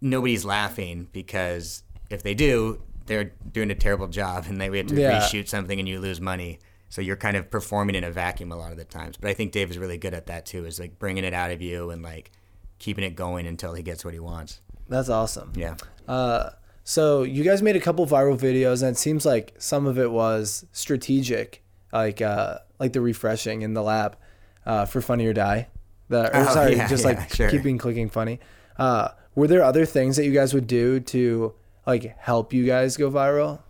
[0.00, 4.86] nobody's laughing because if they do, they're doing a terrible job, and they we have
[4.88, 5.20] to Yeah.
[5.20, 6.58] reshoot something, and you lose money.
[6.88, 9.16] So you're kind of performing in a vacuum a lot of the times.
[9.16, 11.50] But I think Dave is really good at that too, is like bringing it out
[11.50, 12.30] of you and like
[12.78, 14.60] keeping it going until he gets what he wants.
[14.88, 15.52] That's awesome.
[15.56, 15.74] Yeah.
[16.06, 16.50] Uh,
[16.84, 20.12] so you guys made a couple viral videos, and it seems like some of it
[20.12, 24.16] was strategic, like uh, like the refreshing in the lab
[24.64, 25.68] uh, for Funny or Die.
[26.08, 27.50] The, or Oh, sorry, yeah, just yeah, like sure.
[27.50, 28.40] keeping clicking funny.
[28.78, 31.54] Uh, were there other things that you guys would do to
[31.86, 33.60] like help you guys go viral?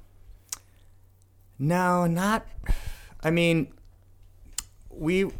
[1.58, 2.46] No, not.
[3.22, 3.72] I mean,
[4.90, 5.30] we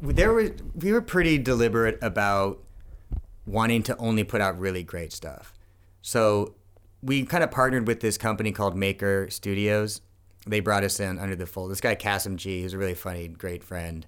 [0.00, 2.62] there was we were pretty deliberate about
[3.46, 5.52] wanting to only put out really great stuff.
[6.02, 6.54] So
[7.02, 10.00] we kind of partnered with this company called Maker Studios.
[10.48, 11.70] They brought us in under the fold.
[11.70, 14.06] This guy Kassem G, who's a really funny, great friend,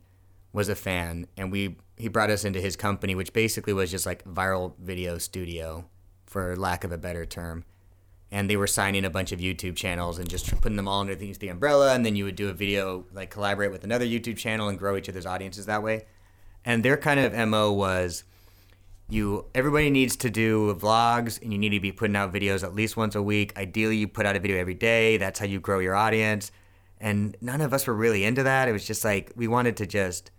[0.52, 4.06] was a fan, and we he brought us into his company, which basically was just
[4.06, 5.84] like viral video studio,
[6.26, 7.64] for lack of a better term
[8.32, 11.38] and they were signing a bunch of YouTube channels and just putting them all underneath
[11.40, 11.94] the umbrella.
[11.94, 14.96] And then you would do a video, like collaborate with another YouTube channel and grow
[14.96, 16.06] each other's audiences that way.
[16.64, 18.24] And their kind of mo was,
[19.12, 22.74] you everybody needs to do vlogs and you need to be putting out videos at
[22.74, 23.56] least once a week.
[23.58, 25.16] Ideally, you put out a video every day.
[25.16, 26.52] That's how you grow your audience.
[27.00, 28.68] And none of us were really into that.
[28.68, 30.30] It was just like we wanted to just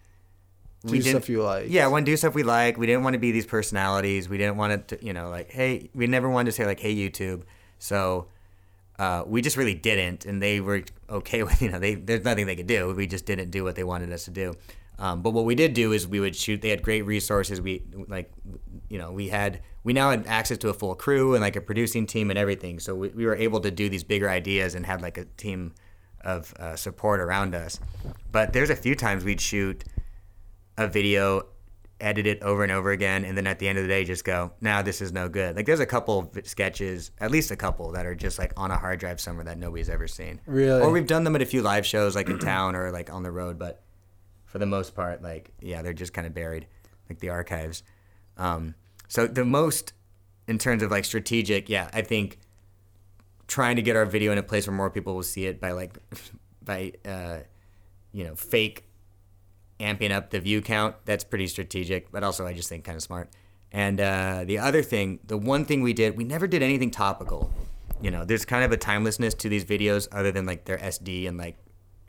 [0.86, 1.68] Do stuff you like.
[1.70, 2.78] yeah, want to do stuff we like.
[2.78, 4.30] We didn't want to be these personalities.
[4.30, 6.96] We didn't want to, you know, like, hey, we never wanted to say like, hey,
[6.96, 7.44] YouTube.
[7.80, 8.28] So
[9.00, 12.46] uh, we just really didn't, and they were okay with, you know, they there's nothing
[12.46, 12.94] they could do.
[12.94, 14.54] We just didn't do what they wanted us to do.
[15.00, 16.62] Um, but what we did do is we would shoot.
[16.62, 17.60] They had great resources.
[17.60, 18.32] We like,
[18.90, 21.62] you know, we had we now had access to a full crew and like a
[21.62, 22.80] producing team and everything.
[22.80, 25.74] So we, we were able to do these bigger ideas and had like a team
[26.24, 27.80] of uh, support around us.
[28.32, 29.84] But there's a few times we'd shoot
[30.78, 31.48] a video,
[32.00, 34.24] edit it over and over again, and then at the end of the day, just
[34.24, 37.56] go, "Now this is no good." Like there's a couple of sketches, at least a
[37.56, 40.42] couple, that are just like on a hard drive somewhere that nobody's ever seen.
[40.46, 40.82] Really?
[40.82, 43.24] Or we've done them at a few live shows, like in town or like on
[43.24, 43.84] the road, but
[44.52, 46.68] for the most part, like yeah, they're just kind of buried,
[47.10, 47.84] like the archives.
[48.38, 48.76] Um,
[49.08, 49.94] so the most,
[50.48, 52.38] in terms of like strategic, yeah, I think
[53.48, 55.72] trying to get our video in a place where more people will see it by
[55.72, 55.98] like
[56.62, 57.38] by uh,
[58.12, 58.86] you know fake
[59.80, 63.02] amping up the view count that's pretty strategic but also i just think kind of
[63.02, 63.30] smart
[63.72, 67.52] and uh, the other thing the one thing we did we never did anything topical
[68.00, 71.28] you know there's kind of a timelessness to these videos other than like their sd
[71.28, 71.58] and like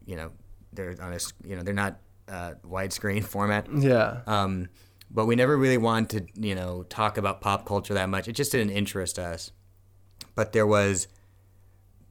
[0.04, 0.30] you know
[0.74, 4.20] they're on a you know they're not uh, widescreen format Yeah.
[4.26, 4.68] um,
[5.10, 8.28] but we never really wanted to, you know, talk about pop culture that much.
[8.28, 9.52] It just didn't interest us.
[10.34, 11.06] But there was,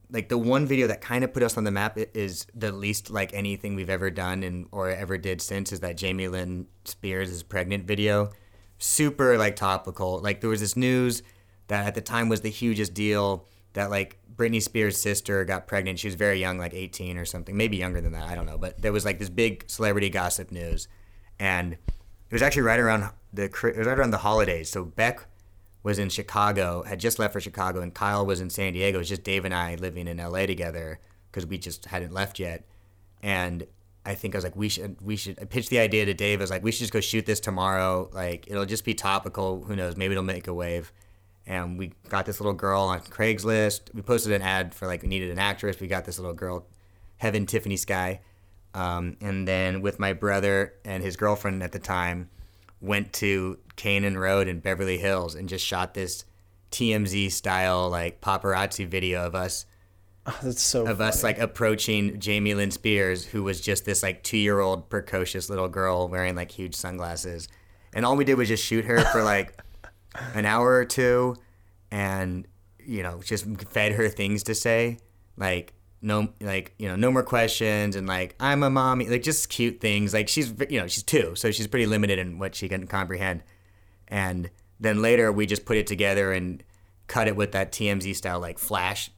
[0.08, 3.10] like, the one video that kind of put us on the map is the least
[3.10, 7.28] like anything we've ever done and or ever did since is that Jamie Lynn Spears
[7.30, 8.30] is pregnant video.
[8.78, 10.20] Super like topical.
[10.20, 11.22] Like there was this news
[11.66, 15.98] that at the time was the hugest deal that like Britney Spears' sister got pregnant.
[15.98, 18.28] She was very young, like 18 or something, maybe younger than that.
[18.28, 18.58] I don't know.
[18.58, 20.88] But there was like this big celebrity gossip news,
[21.38, 24.70] and it was actually right around the it was right around the holidays.
[24.70, 25.26] So Beck
[25.82, 28.98] was in Chicago, had just left for Chicago, and Kyle was in San Diego.
[28.98, 32.38] It was just Dave and I living in LA together because we just hadn't left
[32.38, 32.66] yet.
[33.22, 33.66] And
[34.04, 35.38] I think I was like, we should, we should.
[35.40, 36.40] I pitched the idea to Dave.
[36.40, 38.10] I was like, we should just go shoot this tomorrow.
[38.12, 39.64] Like, it'll just be topical.
[39.64, 39.96] Who knows?
[39.96, 40.92] Maybe it'll make a wave.
[41.46, 43.94] And we got this little girl on Craigslist.
[43.94, 45.80] We posted an ad for like we needed an actress.
[45.80, 46.66] We got this little girl,
[47.16, 48.20] Heaven Tiffany Sky,
[48.74, 52.30] um, and then with my brother and his girlfriend at the time,
[52.80, 56.24] went to Canaan Road in Beverly Hills and just shot this
[56.70, 59.66] TMZ style like paparazzi video of us
[60.26, 64.22] Oh, that's so of us like approaching Jamie Lynn Spears, who was just this like
[64.22, 67.48] two year old precocious little girl wearing like huge sunglasses.
[67.94, 69.60] And all we did was just shoot her for like
[70.34, 71.36] an hour or two
[71.90, 72.46] and,
[72.84, 74.98] you know, just fed her things to say.
[75.36, 79.48] Like, no, like, you know, no more questions and like, I'm a mommy, like just
[79.48, 80.12] cute things.
[80.12, 83.42] Like, she's, you know, she's two, so she's pretty limited in what she can comprehend.
[84.08, 86.62] And then later we just put it together and
[87.06, 89.10] cut it with that TMZ style, like flash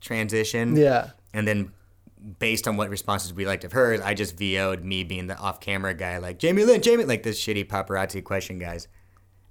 [0.00, 0.76] transition.
[0.76, 1.10] yeah.
[1.34, 1.72] And then
[2.38, 5.60] based on what responses we liked of hers, I just VO'd me being the off
[5.60, 8.88] camera guy, like Jamie Lynn, Jamie, like this shitty paparazzi question guys.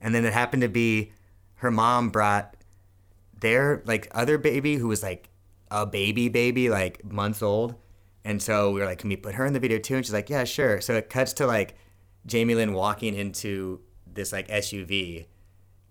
[0.02, 1.12] And then it happened to be
[1.56, 2.56] her mom brought
[3.40, 5.30] their like other baby who was like
[5.70, 7.76] a baby baby, like months old.
[8.24, 9.96] And so we were like, can we put her in the video too?
[9.96, 10.82] And she's like, yeah, sure.
[10.82, 11.76] So it cuts to like
[12.26, 15.28] Jamie Lynn walking into this like SUV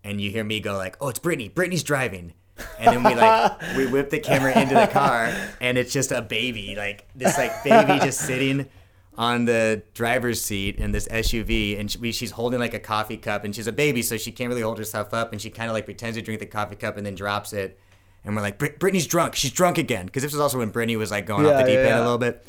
[0.06, 1.52] and you hear me go like, "Oh, it's Britney.
[1.52, 2.32] Britney's driving."
[2.78, 6.22] And then we like we whip the camera into the car, and it's just a
[6.22, 8.68] baby, like this like baby just sitting
[9.18, 13.44] on the driver's seat in this SUV, and she, she's holding like a coffee cup,
[13.44, 15.74] and she's a baby, so she can't really hold herself up, and she kind of
[15.74, 17.78] like pretends to drink the coffee cup and then drops it,
[18.24, 19.34] and we're like, "Brit- "Britney's drunk.
[19.34, 21.74] She's drunk again," because this was also when Britney was like going off the deep
[21.74, 21.98] yeah, end yeah.
[21.98, 22.44] a little bit,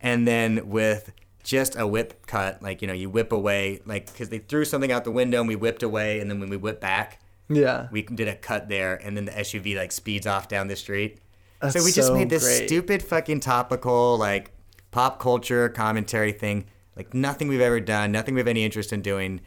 [0.00, 1.12] and then with
[1.44, 4.92] just a whip cut, like you know, you whip away, like because they threw something
[4.92, 7.88] out the window, and we whipped away, and then when we whipped back Yeah.
[7.90, 11.18] we did a cut there and then the SUV like speeds off down the street.
[11.60, 12.68] That's so we just so made this great.
[12.68, 14.52] stupid fucking topical like
[14.92, 19.02] pop culture commentary thing, like nothing we've ever done, nothing we have any interest in
[19.02, 19.40] doing.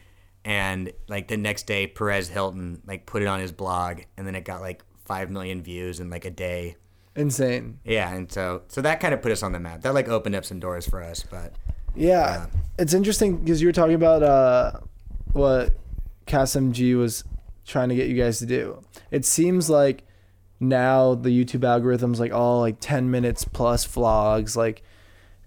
[0.44, 4.34] And like the next day, Perez Hilton like put it on his blog, and then
[4.34, 6.76] it got like five million views in like a day.
[7.14, 7.80] Insane.
[7.84, 9.80] Yeah, and so so that kind of put us on the map.
[9.80, 11.24] That like opened up some doors for us.
[11.28, 11.54] But
[11.94, 12.46] Yeah,
[12.78, 14.72] it's interesting because you were talking about uh,
[15.32, 15.72] what
[16.26, 17.24] Kassem G was
[17.64, 18.82] trying to get you guys to do.
[19.10, 20.04] It seems like
[20.60, 24.82] now the YouTube algorithms like all like 10 minutes plus vlogs like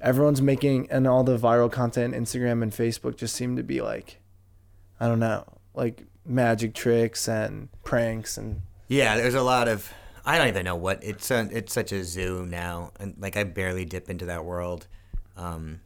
[0.02, 4.20] everyone's making and all the viral content Instagram and Facebook just seem to be like
[5.00, 9.92] I don't know like magic tricks and pranks and Yeah, there's a lot of.
[10.26, 11.32] I don't even know what it's.
[11.32, 14.88] A, it's such a zoo now, and like I barely dip into that world.
[15.36, 15.80] Um,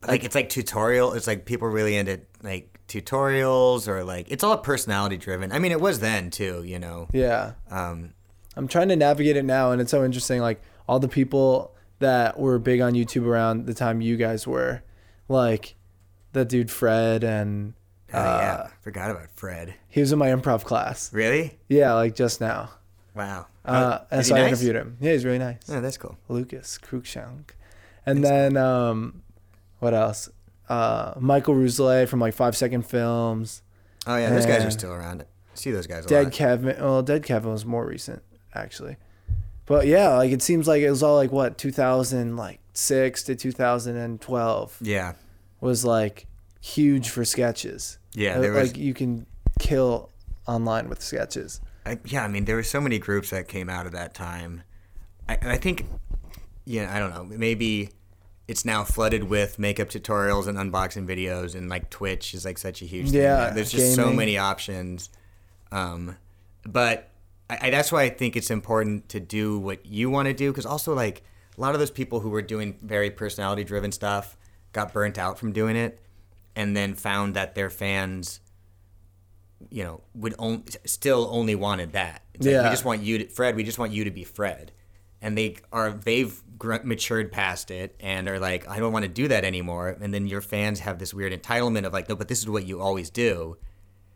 [0.00, 1.14] but, like it's like tutorial.
[1.14, 5.50] It's like people really into like tutorials or like it's all personality driven.
[5.50, 6.62] I mean, it was then too.
[6.64, 7.08] You know.
[7.12, 8.12] yeah Um,
[8.56, 10.40] I'm trying to navigate it now, and it's so interesting.
[10.40, 14.82] Like all the people that were big on YouTube around the time you guys were,
[15.28, 15.74] like
[16.32, 17.74] that dude Fred, and
[18.12, 19.74] oh, uh, yeah, forgot about Fred.
[19.88, 21.12] he was in my improv class.
[21.12, 21.58] Really?
[21.68, 22.70] Yeah, like just now.
[23.14, 23.46] Wow.
[23.64, 24.48] Uh, Oh, and so I nice?
[24.48, 24.96] interviewed him.
[25.00, 25.58] Yeah, he's really nice.
[25.68, 26.16] Oh, that's cool.
[26.28, 27.50] Lucas Cruikshank.
[28.06, 29.22] And then um,
[29.78, 30.28] what else?
[30.68, 33.62] Uh, Michael Rousselet from like Five Second Films.
[34.06, 35.22] Oh yeah, those guys are still around.
[35.22, 36.32] I see those guys a Dead.
[36.32, 36.76] Kevin.
[36.80, 38.22] Well, Dead Kevin was more recent,
[38.54, 38.96] actually.
[39.66, 43.34] But yeah, like it seems like it was all like what 2000 like 6 to
[43.36, 45.12] 2012 Yeah.
[45.60, 46.26] was like
[46.60, 47.98] huge for sketches.
[48.14, 49.26] Yeah, Uh, there was- like you can
[49.58, 50.10] kill
[50.46, 51.60] online with sketches.
[51.86, 54.62] I, yeah, I mean, there were so many groups that came out of that time.
[55.28, 55.86] I, I think,
[56.64, 57.90] yeah, I don't know, maybe
[58.48, 62.82] it's now flooded with makeup tutorials and unboxing videos, and like Twitch is like such
[62.82, 63.20] a huge thing.
[63.22, 63.50] Yeah, now.
[63.54, 65.08] there's just so many options.
[65.70, 66.16] Um,
[66.64, 67.08] but
[67.60, 70.66] I, that's why I think it's important to do what you want to do, because
[70.66, 71.22] also like
[71.56, 74.36] a lot of those people who were doing very personality driven stuff
[74.72, 76.00] got burnt out from doing it,
[76.56, 78.40] and then found that their fans
[79.70, 82.22] you know, would on, still only wanted that.
[82.34, 84.72] It's like, we just want you to, Fred, we just want you to be Fred.
[85.20, 89.08] And they are, they've gr- matured past it and are like, I don't want to
[89.08, 89.96] do that anymore.
[90.00, 92.66] And then your fans have this weird entitlement of like, no, but this is what
[92.66, 93.56] you always do.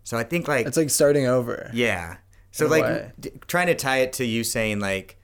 [0.03, 1.71] So I think like, It's like starting over.
[1.73, 2.17] yeah.
[2.57, 5.19] So like d- trying to tie it to you saying like,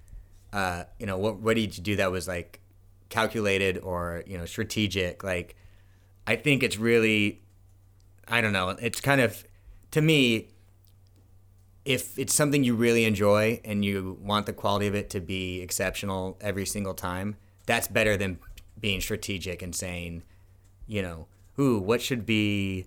[0.53, 2.61] uh, you know, what what did you do that was like
[3.09, 5.25] calculated or you know strategic?
[5.25, 5.57] Like,
[6.27, 7.41] I think it's really,
[8.29, 8.71] I don't know.
[8.71, 9.45] It's kind of
[9.93, 10.49] to me,
[11.87, 15.63] if it's something you really enjoy and you want the quality of it to be
[15.63, 18.39] exceptional every single time, that's better than
[18.79, 20.23] being strategic and saying,
[20.87, 21.29] you know,
[21.59, 22.87] ooh, what should be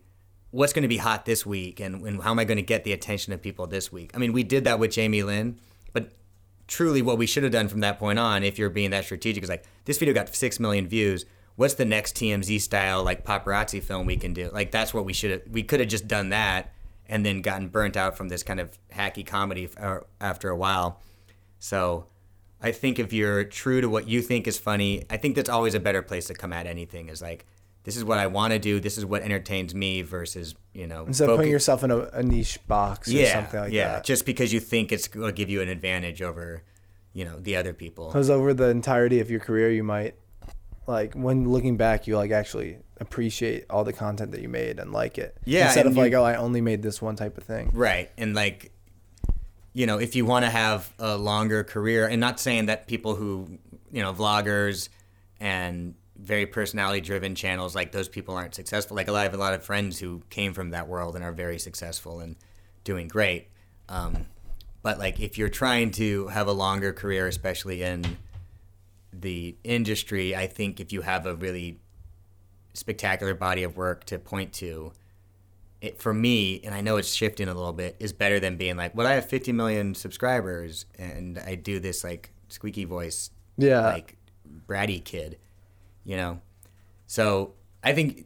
[0.52, 2.84] what's going to be hot this week and, and how am I going to get
[2.84, 4.12] the attention of people this week?
[4.14, 5.60] I mean, we did that with Jamie Lynn,
[5.94, 6.12] but
[6.68, 9.44] truly what we should have done from that point on, if you're being that strategic,
[9.44, 11.26] is like, this video got 6 million views.
[11.56, 14.50] What's the next TMZ style, like paparazzi film we can do?
[14.52, 16.74] Like, that's what we should have, we could have just done that
[17.08, 21.02] and then gotten burnt out from this kind of hacky comedy uh, after a while.
[21.60, 22.08] So
[22.62, 25.76] I think if you're true to what you think is funny, I think that's always
[25.76, 27.46] a better place to come at anything is like,
[27.86, 28.80] this is what I want to do.
[28.80, 32.00] This is what entertains me versus, you know, Instead of focus- putting yourself in a,
[32.00, 34.04] a niche box or yeah, something like yeah, that.
[34.04, 36.64] just because you think it's going to give you an advantage over,
[37.14, 38.08] you know, the other people.
[38.08, 40.16] Because over the entirety of your career, you might,
[40.88, 44.92] like, when looking back, you like actually appreciate all the content that you made and
[44.92, 45.38] like it.
[45.46, 47.72] Yeah, Instead of you- like, oh, I only made this one type of thing.
[47.74, 48.10] Right.
[48.18, 48.72] And like,
[49.74, 53.16] you know, if you want to have a longer career, and not saying that people
[53.16, 53.60] who,
[53.92, 54.88] you know, vloggers
[55.40, 58.96] and very personality driven channels, like those people aren't successful.
[58.96, 61.32] Like a lot of a lot of friends who came from that world and are
[61.34, 62.36] very successful and
[62.84, 63.50] doing great.
[63.90, 64.26] Um,
[64.82, 68.18] but like, if you're trying to have a longer career, especially in
[69.12, 71.80] the industry, I think if you have a really
[72.74, 74.92] spectacular body of work to point to,
[75.82, 78.76] it, for me, and I know it's shifting a little bit, is better than being
[78.78, 83.82] like, well, I have 50 million subscribers and I do this like squeaky voice, Yeah.
[83.82, 84.18] like
[84.68, 85.38] bratty kid,
[86.06, 86.40] you know?
[87.08, 87.54] So
[87.84, 88.26] I think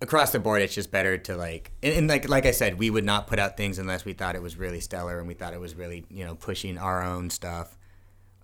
[0.00, 2.90] across the board, it's just better to like, and, and like, like I said, we
[2.90, 5.52] would not put out things unless we thought it was really stellar and we thought
[5.54, 7.76] it was really, you know, pushing our own stuff.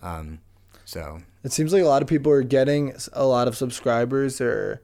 [0.03, 0.41] Um,
[0.85, 4.83] so It seems like a lot of people are getting a lot of subscribers or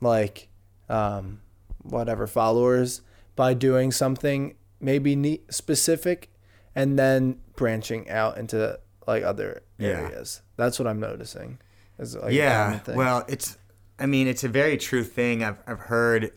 [0.00, 0.48] like
[0.88, 1.40] um,
[1.82, 3.00] whatever followers
[3.36, 6.30] by doing something maybe neat, specific
[6.74, 9.88] and then branching out into like other Yeah.
[9.88, 10.42] areas.
[10.56, 11.58] That's what I'm noticing.
[12.00, 13.56] Is like yeah well it's
[13.98, 16.32] i mean it's a very true thing i've, I've heard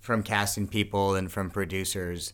[0.00, 2.32] from casting people and from producers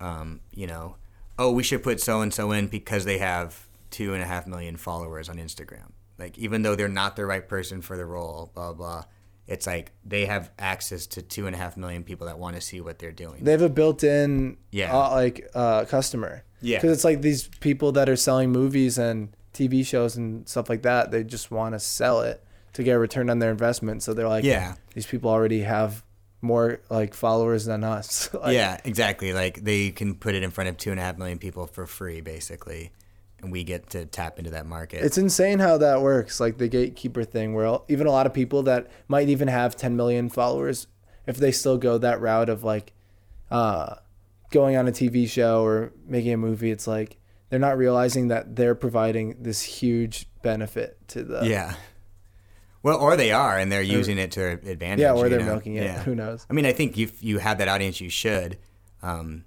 [0.00, 0.96] um, you know
[1.38, 4.46] oh we should put so and so in because they have two and a half
[4.46, 8.50] million followers on instagram like even though they're not the right person for the role
[8.54, 9.04] blah blah
[9.46, 12.60] it's like they have access to two and a half million people that want to
[12.62, 14.96] see what they're doing they have a built-in Yeah.
[14.96, 16.44] uh, like uh, customer.
[16.60, 16.78] Yeah.
[16.78, 20.82] Because it's like these people that are selling movies and TV shows and stuff like
[20.82, 21.10] that.
[21.10, 22.42] They just want to sell it
[22.74, 24.02] to get a return on their investment.
[24.02, 24.74] So they're like, Yeah.
[24.94, 26.02] these people already have
[26.40, 28.28] more like followers than us.
[28.34, 31.16] Like, yeah exactly like they can put it in front of two and a half
[31.16, 32.90] million people for free basically
[33.40, 36.66] and we get to tap into that market It's insane how that works, like the
[36.68, 40.86] gatekeeper thing, where even a lot of people that might even have 10 million followers,
[41.26, 42.92] if they still go that route of like
[43.50, 43.96] uh,
[44.50, 47.18] going on a TV show or making a movie, it's like
[47.52, 51.74] they're not realizing that they're providing this huge benefit to the Yeah.
[52.82, 55.00] Well, or they are, and they're using it to their advantage.
[55.00, 55.44] yeah, or they're know?
[55.44, 55.82] milking it.
[55.84, 56.02] Yeah.
[56.02, 56.46] Who knows?
[56.48, 58.56] I mean, I think if you have that audience, you should.
[59.02, 59.44] Um,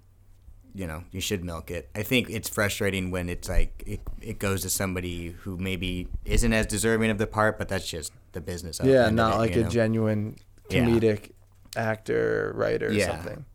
[0.75, 1.89] you know, you should milk it.
[1.95, 6.53] I think it's frustrating when it's like it, it goes to somebody who maybe isn't
[6.53, 8.79] as deserving of the part, but that's just the business.
[8.79, 9.69] Of Yeah, not it, like a know?
[9.69, 10.35] genuine
[10.69, 10.85] Yeah.
[10.85, 11.31] comedic
[11.75, 13.07] actor, writer, or Yeah.
[13.07, 13.45] something.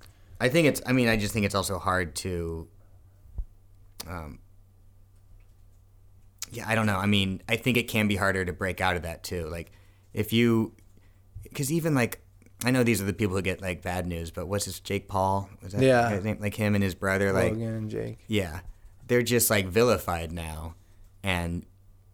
[0.40, 0.82] I think it's.
[0.84, 2.66] I mean, I just think it's also hard to.
[4.08, 4.39] Um.
[6.52, 6.96] Yeah, I don't know.
[6.98, 9.46] I mean, I think it can be harder to break out of that too.
[9.48, 9.72] Like,
[10.12, 10.74] if you,
[11.44, 12.20] because even like,
[12.64, 14.80] I know these are the people who get like bad news, but what's this?
[14.80, 15.48] Jake Paul?
[15.62, 16.10] Was that Yeah.
[16.10, 16.38] his name?
[16.40, 18.18] Like him and his brother, like Logan and Jake.
[18.26, 18.60] yeah,
[19.06, 20.74] they're just like vilified now,
[21.22, 21.64] and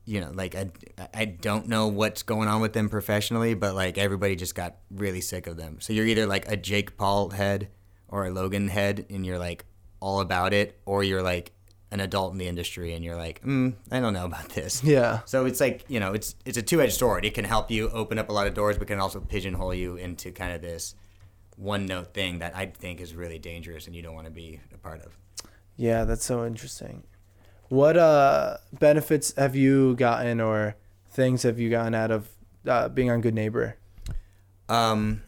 [0.05, 0.71] you know, like I,
[1.13, 5.21] I don't know what's going on with them professionally, but like everybody just got really
[5.21, 5.79] sick of them.
[5.81, 7.69] So you're either like a Jake Paul head
[8.07, 9.65] or a Logan head, and you're like
[9.99, 11.51] all about it, or you're like
[11.97, 14.85] an adult in the industry, and you're like, mm, I don't know about this.
[14.85, 15.21] Yeah.
[15.25, 17.25] So it's like you know, it's it's a two edged sword.
[17.25, 19.97] It can help you open up a lot of doors, but can also pigeonhole you
[19.97, 20.95] into kind of this
[21.57, 24.61] one note thing that I think is really dangerous, and you don't want to be
[24.73, 25.17] a part of.
[25.77, 27.05] Yeah, that's so interesting.
[27.69, 30.77] What uh benefits have you gotten or
[31.11, 32.29] things have you gotten out of
[32.67, 33.77] uh, being on Good Neighbor?
[34.69, 35.23] Um,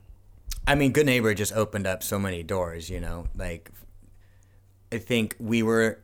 [0.66, 2.90] I mean, Good Neighbor just opened up so many doors.
[2.90, 3.70] You know, like
[4.92, 6.00] I think we were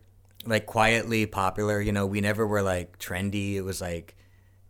[0.47, 1.81] like quietly popular.
[1.81, 3.55] You know, we never were like trendy.
[3.55, 4.17] It was like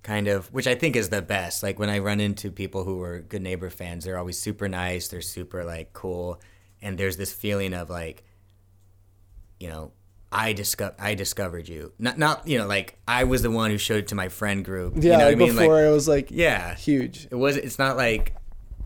[0.03, 1.63] kind of, which I think is the best.
[1.63, 5.09] Like when I run into people who are Good Neighbor fans, they're always super nice.
[5.09, 6.41] They're super like cool,
[6.83, 8.25] and there's this feeling of like,
[9.59, 9.93] you know.
[10.37, 11.93] I discover I discovered you.
[11.97, 14.65] Not not you know like I was the one who showed it to my friend
[14.65, 14.95] group.
[14.97, 15.49] Yeah, you know what like I mean?
[15.51, 17.29] before Like, it was like yeah, huge.
[17.31, 17.57] it was.
[17.57, 18.35] It's not like,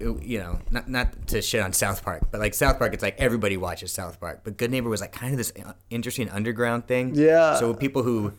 [0.00, 3.16] you know, not not to shit on South Park, but like South Park, it's like
[3.18, 4.40] everybody watches South Park.
[4.44, 7.14] But Good Neighbor was like kind of this uh, interesting underground thing.
[7.14, 7.56] Yeah.
[7.56, 8.32] So people who,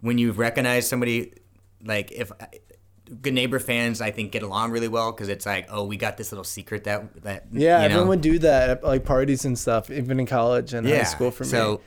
[0.00, 1.32] when you recognize somebody,
[1.84, 2.32] like if
[3.22, 6.16] Good Neighbor fans, I think get along really well because it's like, oh, we got
[6.16, 8.08] this little secret that that Yeah, you everyone know?
[8.10, 11.44] would do that at like parties and stuff, even in college and high school for
[11.44, 11.50] me.
[11.50, 11.80] so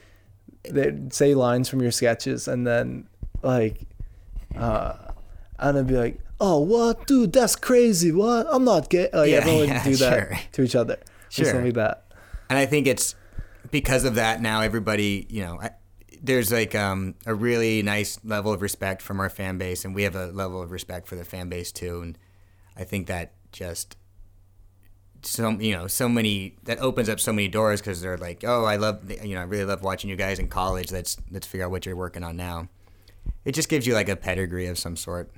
[0.64, 3.08] They'd say lines from your sketches and then
[3.42, 3.82] like
[4.56, 4.94] uh
[5.58, 8.12] and I'd be like, Oh what dude, that's crazy.
[8.12, 8.46] What?
[8.50, 10.38] I'm not gay like Yeah, everyone yeah, do that sure.
[10.52, 10.98] to each other.
[11.30, 11.44] Sure.
[11.46, 12.04] something like that.
[12.48, 13.14] and I think it's
[13.70, 15.70] because of that now everybody, you know, I,
[16.22, 20.02] there's like um, a really nice level of respect from our fan base, and we
[20.04, 22.00] have a level of respect for the fan base too.
[22.00, 22.18] And
[22.76, 23.96] I think that just
[25.22, 28.64] so you know so many that opens up so many doors because they're like, oh,
[28.64, 30.90] I love you know I really love watching you guys in college.
[30.92, 32.68] Let's let's figure out what you're working on now.
[33.44, 35.30] It just gives you like a pedigree of some sort,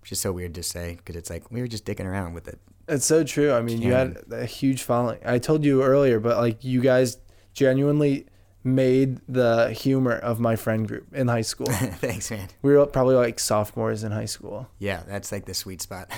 [0.00, 2.48] which is so weird to say because it's like we were just dicking around with
[2.48, 2.58] it.
[2.88, 3.52] It's so true.
[3.52, 5.20] I mean, you had a huge following.
[5.24, 7.18] I told you earlier, but like you guys
[7.52, 8.26] genuinely
[8.64, 11.66] made the humor of my friend group in high school.
[11.70, 12.48] Thanks, man.
[12.62, 16.10] We were probably like sophomores in high school, Yeah, that's like the sweet spot.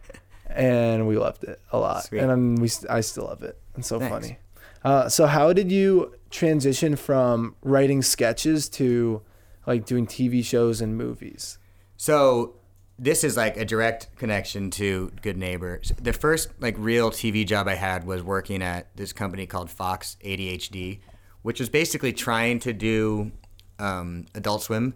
[0.46, 2.04] and we loved it a lot.
[2.04, 2.20] Sweet.
[2.20, 3.58] And I'm, we, I still love it.
[3.76, 4.14] It's so Thanks.
[4.14, 4.38] funny.
[4.82, 9.20] Uh, so how did you transition from writing sketches to
[9.66, 11.58] like doing TV shows and movies?
[11.98, 12.54] So
[13.00, 15.80] this is like a direct connection to Good Neighbor.
[16.00, 20.18] The first like real TV job I had was working at this company called Fox
[20.22, 21.00] ADHD,
[21.40, 23.32] which was basically trying to do
[23.78, 24.94] um, Adult Swim.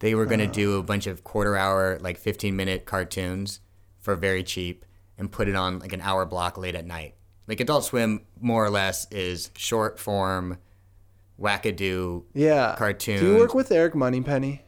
[0.00, 3.60] They were going to do a bunch of quarter hour, like 15 minute cartoons
[3.98, 4.84] for very cheap
[5.16, 7.14] and put it on like an hour block late at night.
[7.46, 10.58] Like Adult Swim, more or less, is short form,
[11.40, 12.24] wackadoo.
[12.34, 12.74] Yeah.
[12.76, 13.20] Cartoons.
[13.20, 14.64] Do you work with Eric Moneypenny?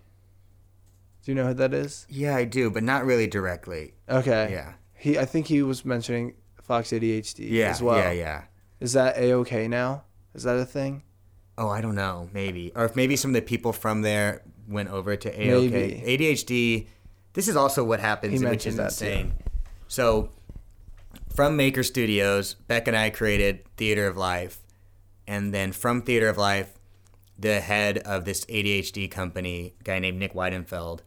[1.30, 2.06] Do you know who that is?
[2.10, 3.94] Yeah, I do, but not really directly.
[4.08, 4.48] Okay.
[4.50, 4.72] Yeah.
[4.94, 7.98] He, I think he was mentioning Fox ADHD Yeah, as well.
[7.98, 8.42] yeah, yeah.
[8.80, 10.02] Is that a okay now?
[10.34, 11.04] Is that a thing?
[11.56, 12.28] Oh, I don't know.
[12.32, 15.70] Maybe, or if maybe some of the people from there went over to AOK.
[15.70, 16.18] Maybe.
[16.34, 16.88] ADHD.
[17.34, 19.30] This is also what happens, He which is that too.
[19.86, 20.30] So,
[21.32, 24.58] from Maker Studios, Beck and I created Theater of Life,
[25.28, 26.74] and then from Theater of Life,
[27.38, 31.02] the head of this ADHD company, a guy named Nick Weidenfeld,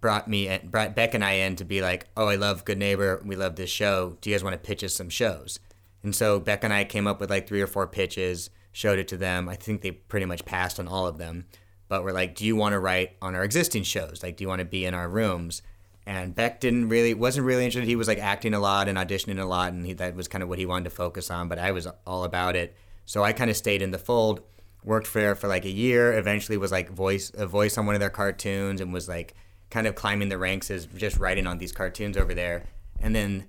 [0.00, 2.78] brought me and brought Beck and I in to be like, oh, I love Good
[2.78, 3.22] Neighbor.
[3.24, 4.16] We love this show.
[4.20, 5.58] Do you guys want to pitch us some shows?
[6.02, 9.08] And so Beck and I came up with like three or four pitches, showed it
[9.08, 9.48] to them.
[9.48, 11.46] I think they pretty much passed on all of them.
[11.88, 14.22] But we're like, do you want to write on our existing shows?
[14.22, 15.60] Like, do you want to be in our rooms?
[16.06, 17.88] And Beck didn't really, wasn't really interested.
[17.88, 20.42] He was like acting a lot and auditioning a lot, and he, that was kind
[20.42, 21.48] of what he wanted to focus on.
[21.48, 22.74] But I was all about it,
[23.06, 24.40] so I kind of stayed in the fold.
[24.82, 26.16] Worked for for like a year.
[26.16, 29.34] Eventually, was like voice a voice on one of their cartoons, and was like
[29.70, 32.64] kind of climbing the ranks as just writing on these cartoons over there.
[33.00, 33.46] And then,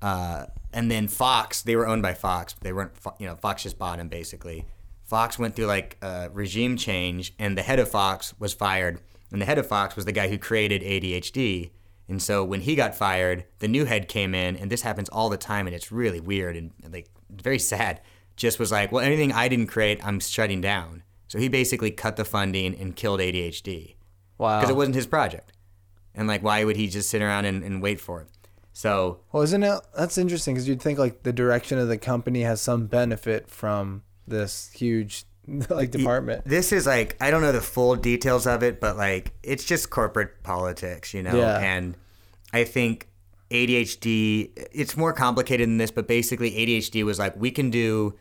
[0.00, 2.54] uh, and then Fox, they were owned by Fox.
[2.60, 4.66] They weren't, you know, Fox just bought them basically.
[5.04, 9.00] Fox went through like a regime change, and the head of Fox was fired.
[9.30, 11.70] And the head of Fox was the guy who created ADHD.
[12.08, 15.28] And so when he got fired, the new head came in, and this happens all
[15.28, 18.00] the time, and it's really weird and like very sad.
[18.36, 21.02] Just was like, well, anything I didn't create, I'm shutting down.
[21.28, 23.94] So he basically cut the funding and killed ADHD
[24.38, 24.60] Wow.
[24.60, 25.52] because it wasn't his project.
[26.14, 28.28] And like, why would he just sit around and, and wait for it?
[28.72, 29.80] So Well, isn't it?
[29.96, 34.02] That's interesting because you'd think like the direction of the company has some benefit from
[34.26, 35.24] this huge
[35.68, 36.44] like department.
[36.44, 39.90] this is like I don't know the full details of it, but like it's just
[39.90, 41.36] corporate politics, you know.
[41.36, 41.58] Yeah.
[41.58, 41.96] And
[42.52, 43.08] I think
[43.50, 48.18] ADHD it's more complicated than this, but basically ADHD was like we can do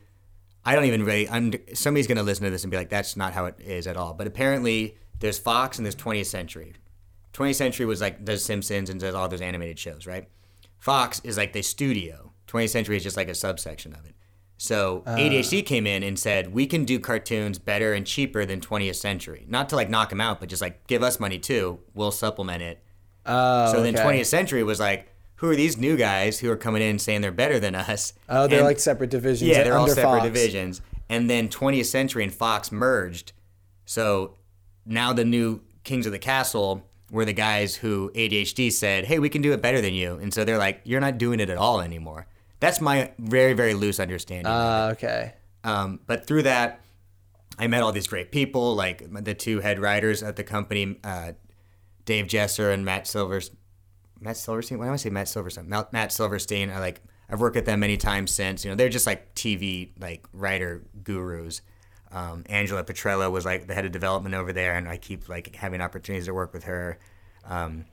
[0.65, 3.15] I don't even really I'm somebody's going to listen to this and be like that's
[3.15, 4.13] not how it is at all.
[4.13, 6.73] But apparently there's Fox and there's 20th Century.
[7.33, 10.27] 20th Century was like does Simpsons and does all those animated shows, right?
[10.77, 12.31] Fox is like the studio.
[12.47, 14.15] 20th Century is just like a subsection of it.
[14.57, 15.15] So uh.
[15.15, 19.45] ADHD came in and said we can do cartoons better and cheaper than 20th Century.
[19.47, 21.79] Not to like knock them out, but just like give us money too.
[21.93, 22.83] We'll supplement it.
[23.25, 24.03] Oh, So then okay.
[24.03, 27.31] 20th Century was like, who are these new guys who are coming in saying they're
[27.31, 28.13] better than us?
[28.29, 29.49] Oh, they're And- like separate divisions.
[29.49, 30.23] yeah, they're all separate Fox.
[30.25, 30.81] divisions.
[31.09, 33.33] And then 20th Century and Fox merged.
[33.85, 34.35] So
[34.85, 39.29] now the new Kings of the Castle were the guys who ADHD said, hey, we
[39.29, 40.15] can do it better than you.
[40.15, 42.25] And so they're like, you're not doing it at all anymore.
[42.61, 44.47] That's my very, very loose understanding.
[44.47, 45.33] Ah, okay.
[45.63, 46.81] Um, but through that,
[47.59, 51.33] I met all these great people, like the two head writers at the company, uh,
[52.05, 53.51] Dave Jesser and Matt Silvers.
[54.19, 54.77] Matt Silverstein.
[54.77, 55.67] Why do I say Matt Silverstein?
[55.67, 56.69] Matt, Matt Silverstein.
[56.69, 57.01] I like.
[57.29, 58.63] I've worked with them many times since.
[58.63, 61.61] You know, they're just like TV like writer gurus.
[62.13, 65.55] Um, Angela Petrella was like the head of development over there, and I keep like
[65.55, 66.99] having opportunities to work with her.
[67.45, 67.85] Um,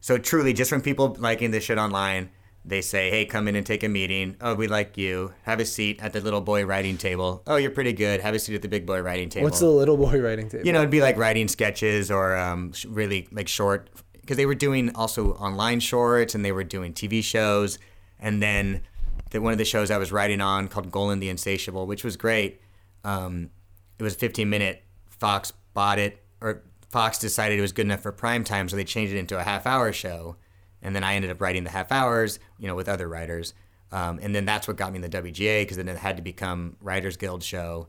[0.00, 2.30] so truly, just from people liking this shit online,
[2.64, 4.36] they say, "Hey, come in and take a meeting.
[4.40, 5.32] Oh, we like you.
[5.42, 7.42] Have a seat at the little boy writing table.
[7.46, 8.20] Oh, you're pretty good.
[8.20, 10.64] Have a seat at the big boy writing table." What's the little boy writing table?
[10.64, 13.90] you know, it'd be like writing sketches or um, sh- really like short,
[14.20, 17.78] because they were doing also online shorts and they were doing TV shows.
[18.18, 18.82] And then
[19.30, 22.16] the, one of the shows I was writing on called Golan the Insatiable, which was
[22.16, 22.61] great.
[23.04, 23.50] Um,
[23.98, 24.82] it was a 15 minute.
[25.08, 28.84] Fox bought it, or Fox decided it was good enough for prime time, so they
[28.84, 30.36] changed it into a half hour show.
[30.82, 33.54] And then I ended up writing the half hours, you know, with other writers.
[33.92, 36.22] Um, and then that's what got me in the WGA because then it had to
[36.22, 37.88] become Writers Guild show.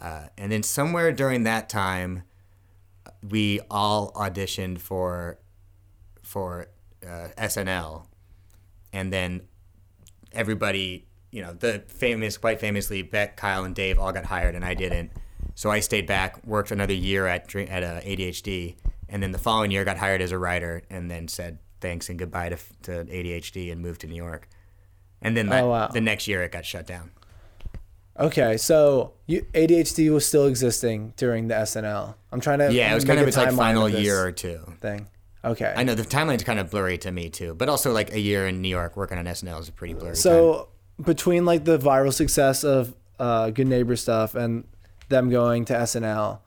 [0.00, 2.24] Uh, and then somewhere during that time,
[3.28, 5.38] we all auditioned for
[6.22, 6.68] for
[7.06, 8.06] uh, SNL,
[8.92, 9.42] and then
[10.32, 14.64] everybody, you know, the famous, quite famously, Beck, Kyle, and Dave all got hired, and
[14.64, 15.10] I didn't.
[15.56, 18.76] So I stayed back, worked another year at at uh, ADHD,
[19.08, 22.18] and then the following year got hired as a writer, and then said thanks and
[22.18, 24.48] goodbye to, to ADHD and moved to New York.
[25.20, 25.88] And then that, Oh, wow.
[25.88, 27.10] the next year it got shut down.
[28.18, 32.14] Okay, so you, ADHD was still existing during the SNL.
[32.30, 34.60] I'm trying to Yeah, it was kind of its like final year or two.
[34.80, 35.08] thing.
[35.44, 38.20] Okay, I know the timeline's kind of blurry to me too, but also like a
[38.20, 40.14] year in New York working on SNL is a pretty blurry.
[40.14, 40.68] So
[41.04, 44.64] between like the viral success of uh, Good Neighbor stuff and
[45.08, 46.40] them going to SNL,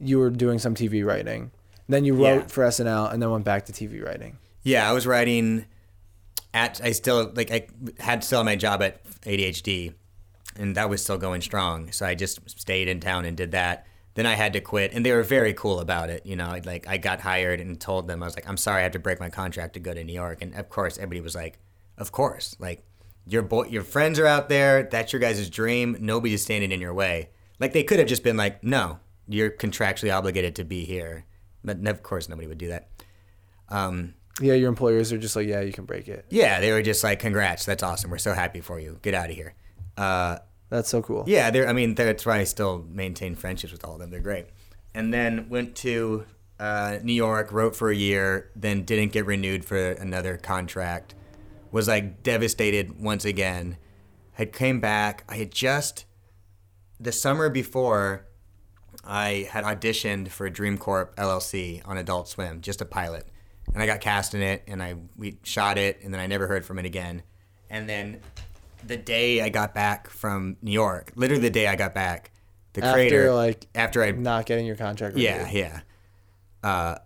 [0.00, 1.50] you were doing some TV writing.
[1.88, 2.46] Then you wrote Yeah.
[2.48, 4.38] for SNL and then went back to TV writing.
[4.62, 5.64] Yeah, I was writing
[6.54, 7.66] at I still like I
[8.00, 9.94] had still my job at ADHD
[10.58, 11.92] and that was still going strong.
[11.92, 13.86] So I just stayed in town and did that.
[14.14, 16.58] Then I had to quit and they were very cool about it, you know.
[16.64, 18.98] Like I got hired and told them I was like I'm sorry I have to
[18.98, 21.58] break my contract to go to New York and of course everybody was like
[21.96, 22.56] of course.
[22.58, 22.84] Like
[23.28, 26.94] your boy your friends are out there, that's your guys' dream, nobody's standing in your
[26.94, 27.30] way.
[27.60, 28.98] Like they could have just been like no,
[29.28, 31.24] you're contractually obligated to be here.
[31.64, 32.88] But of course nobody would do that.
[33.68, 36.24] Um Yeah, your employers are just like, yeah, you can break it.
[36.30, 38.10] yeah, they were just like, "Congrats, that's awesome.
[38.10, 38.98] We're so happy for you.
[39.02, 39.54] Get out of here."
[39.96, 40.38] Uh,
[40.70, 41.24] That's so cool.
[41.26, 41.68] yeah, they're.
[41.68, 44.10] I mean, that's why I still maintain friendships with all of them.
[44.10, 44.46] They're great.
[44.94, 46.24] And then went to
[46.60, 51.14] uh, New York, wrote for a year, then didn't get renewed for another contract.
[51.70, 53.76] Was like devastated once again.
[54.32, 55.24] Had came back.
[55.28, 56.04] I had just
[56.98, 58.24] the summer before.
[59.04, 63.26] I had auditioned for Dream Corp LLC on Adult Swim, just a pilot,
[63.72, 66.46] and I got cast in it, and I we shot it, and then I never
[66.46, 67.22] heard from it again.
[67.70, 68.20] And then
[68.86, 72.30] the day I got back from New York, literally the day I got back,
[72.72, 75.16] the After, creator, like, after I Not getting your contract.
[75.16, 75.80] yeah, yeah.
[76.62, 76.96] Uh,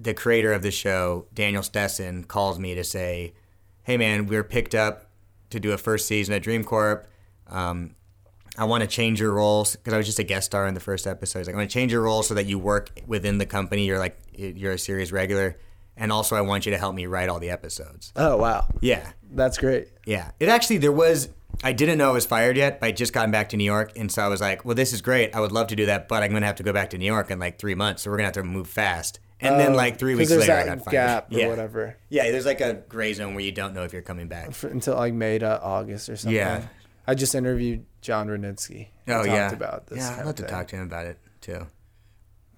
[0.00, 3.34] the creator of the show, Daniel Stessen, calls me to say,
[3.84, 5.06] "Hey, man, we are picked up
[5.50, 7.06] to do a first season at Dream Corp.
[7.48, 7.94] Um,
[8.58, 10.80] I want to change your roles because I was just a guest star in the
[10.80, 11.40] first episode.
[11.40, 13.86] He's like, I want to change your role so that you work within the company.
[13.86, 15.58] You're like, you're a series regular,
[15.96, 18.12] and also I want you to help me write all the episodes.
[18.16, 19.88] Oh wow, Yeah, that's great.
[20.06, 20.32] yeah.
[20.40, 21.28] It actually there was
[21.64, 23.92] I didn't know I was fired yet, but I just gotten back to New York
[23.96, 25.34] and so I was like, Well, this is great.
[25.34, 27.06] I would love to do that, but I'm gonna have to go back to New
[27.06, 29.18] York in like three months, so we're gonna have to move fast.
[29.42, 30.92] And then Oh, like three weeks later I that got fired.
[30.92, 31.48] gap or yeah.
[31.48, 34.52] whatever Yeah, there's like a gray zone where you don't know if you're coming back.
[34.52, 36.36] for, until like May to August or something.
[36.36, 36.66] Yeah.
[37.06, 38.88] I just interviewed Jon Rudnitsky.
[39.08, 39.52] Oh talked yeah.
[39.52, 39.98] about this.
[39.98, 41.66] yeah, I'd love to talk to him about it too.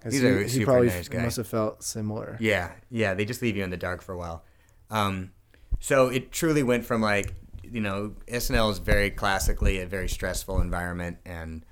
[0.04, 1.22] He's he, a he super probably nice guy.
[1.22, 2.36] must have felt similar.
[2.38, 4.44] Yeah, yeah, they just leave you in the dark for a while.
[4.90, 5.30] Um,
[5.80, 7.32] so it truly went from like,
[7.62, 11.64] you know, SNL is very classically a very stressful environment, and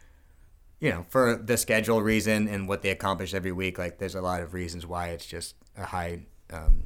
[0.82, 4.20] you know, for the schedule reason and what they accomplish every week, like there's a
[4.20, 6.82] lot of reasons why it's just a high, um,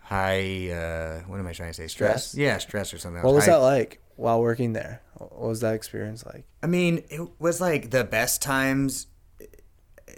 [0.00, 0.68] high.
[0.70, 1.86] Uh, what am I trying to say?
[1.88, 2.28] Stress.
[2.28, 2.34] Stress?
[2.34, 3.22] Yeah, stress or something.
[3.22, 5.00] What was High- that like while working there?
[5.14, 6.44] What was that experience like?
[6.62, 9.06] I mean, it was like the best times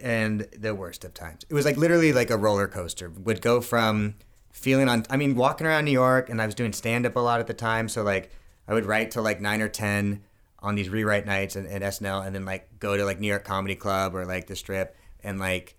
[0.03, 1.47] and the worst of times.
[1.49, 3.11] It was like literally like a roller coaster.
[3.11, 4.17] Would go from
[4.51, 7.21] feeling on I mean, walking around New York and I was doing stand up a
[7.21, 8.33] lot at the time, so like
[8.67, 10.25] I would write till like 9 or 10
[10.67, 13.45] on these rewrite nights at, at SNL and then like go to like New York
[13.45, 15.77] Comedy Club or like the Strip and like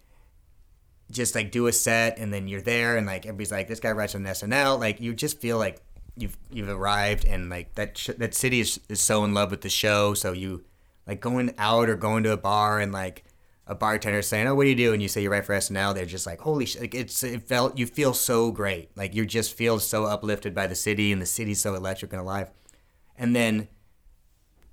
[1.11, 3.91] just like do a set and then you're there and like everybody's like this guy
[3.91, 5.81] writes on SNL like you just feel like
[6.15, 9.61] you've you've arrived and like that sh- that city is, is so in love with
[9.61, 10.13] the show.
[10.13, 10.63] So you
[11.05, 13.25] like going out or going to a bar and like
[13.67, 14.93] a bartender saying oh what do you do?
[14.93, 17.43] and you say you write for SNL they're just like holy shit like it's it
[17.43, 18.95] felt you feel so great.
[18.95, 22.21] Like you just feel so uplifted by the city and the city's so electric and
[22.21, 22.49] alive.
[23.17, 23.67] And then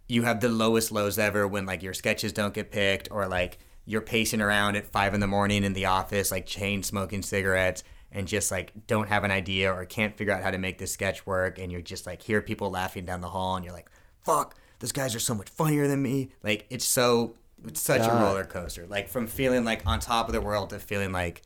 [0.08, 3.58] you have the lowest lows ever when like your sketches don't get picked or like
[3.86, 7.84] you're pacing around at five in the morning in the office like chain smoking cigarettes
[8.12, 10.92] and just like don't have an idea or can't figure out how to make this
[10.92, 13.90] sketch work and you're just like hear people laughing down the hall and you're like
[14.22, 16.30] fuck those guys are so much funnier than me.
[16.42, 17.36] Like it's so
[17.66, 18.20] it's such God.
[18.20, 18.86] a roller coaster.
[18.86, 21.40] Like from feeling like on top of the world to feeling like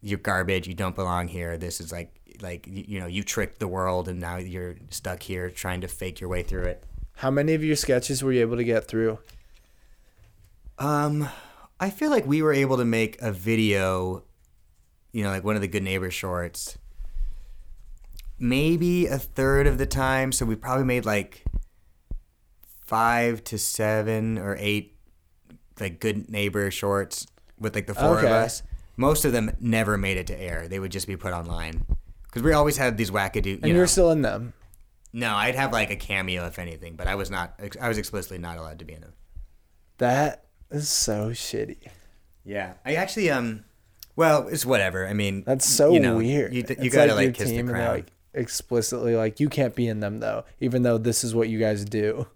[0.00, 1.56] you're garbage you don't belong here.
[1.56, 5.22] This is like like you, you know you tricked the world and now you're stuck
[5.22, 6.84] here trying to fake your way through it
[7.20, 9.18] How many of your sketches were you able to get through?
[10.78, 11.28] Um,
[11.78, 14.24] I feel like we were able to make a video,
[15.12, 16.78] you know, like one of the Good Neighbor shorts,
[18.38, 20.32] maybe a third of the time.
[20.32, 21.44] So we probably made like
[22.86, 24.96] five to seven or eight,
[25.78, 27.26] like Good Neighbor shorts
[27.58, 28.62] with like the four of us.
[28.96, 30.68] Most of them never made it to air.
[30.68, 31.84] They would just be put online
[32.22, 33.44] because we always had these wackadoo.
[33.44, 34.54] You And you know, were still in them.
[35.12, 37.58] No, I'd have like a cameo if anything, but I was not.
[37.80, 39.12] I was explicitly not allowed to be in them.
[39.98, 41.88] That is so shitty.
[42.44, 43.64] Yeah, I actually um,
[44.16, 45.06] well, it's whatever.
[45.06, 46.52] I mean, That's so you know, weird.
[46.52, 47.94] You, you It's gotta like, your kiss the and crowd.
[47.96, 51.58] like explicitly like you can't be in them though, even though this is what you
[51.58, 52.26] guys do.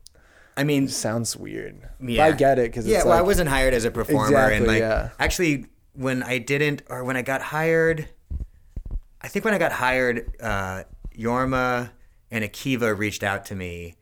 [0.56, 1.80] I mean, Sounds weird.
[2.00, 3.04] But Yeah, I get it because yeah.
[3.04, 5.10] well, I wasn't hired as a performer, and Exactly, like yeah.
[5.18, 8.08] actually, when I didn't, or when I got hired,
[9.20, 10.84] I think when I got hired, uh,
[11.18, 11.90] Jorma
[12.34, 13.94] and Akiva reached out to me,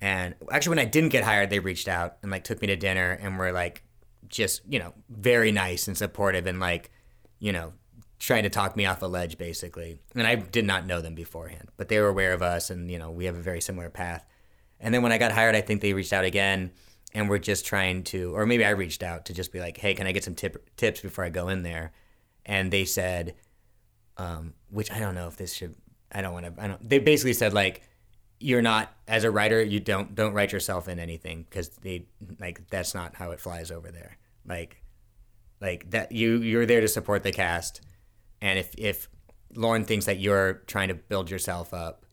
[0.00, 2.76] and actually, when I didn't get hired, they reached out and like took me to
[2.76, 3.82] dinner and were like,
[4.28, 6.90] just you know, very nice and supportive and like,
[7.38, 7.72] you know.
[8.18, 11.68] Trying to talk me off a ledge, basically, and I did not know them beforehand,
[11.76, 14.24] but they were aware of us, and you know we have a very similar path.
[14.80, 16.72] And then when I got hired, I think they reached out again
[17.16, 19.94] and we're just trying to, or maybe I reached out to just be like, hey,
[19.94, 21.92] can I get some tip, tips before I go in there?
[22.44, 23.34] And they said,
[24.18, 25.74] um, which I don't know if this should,
[26.16, 27.82] I don't want to, I don't, they basically said like,
[28.40, 32.06] you're not, as a writer, you don't, don't write yourself in anything because they,
[32.40, 34.16] like, that's not how it flies over there.
[34.46, 34.82] Like,
[35.60, 37.80] like that, you, you're there to support the cast.
[38.40, 39.08] And if, if
[39.54, 42.06] Lorne thinks that you're trying to build yourself up,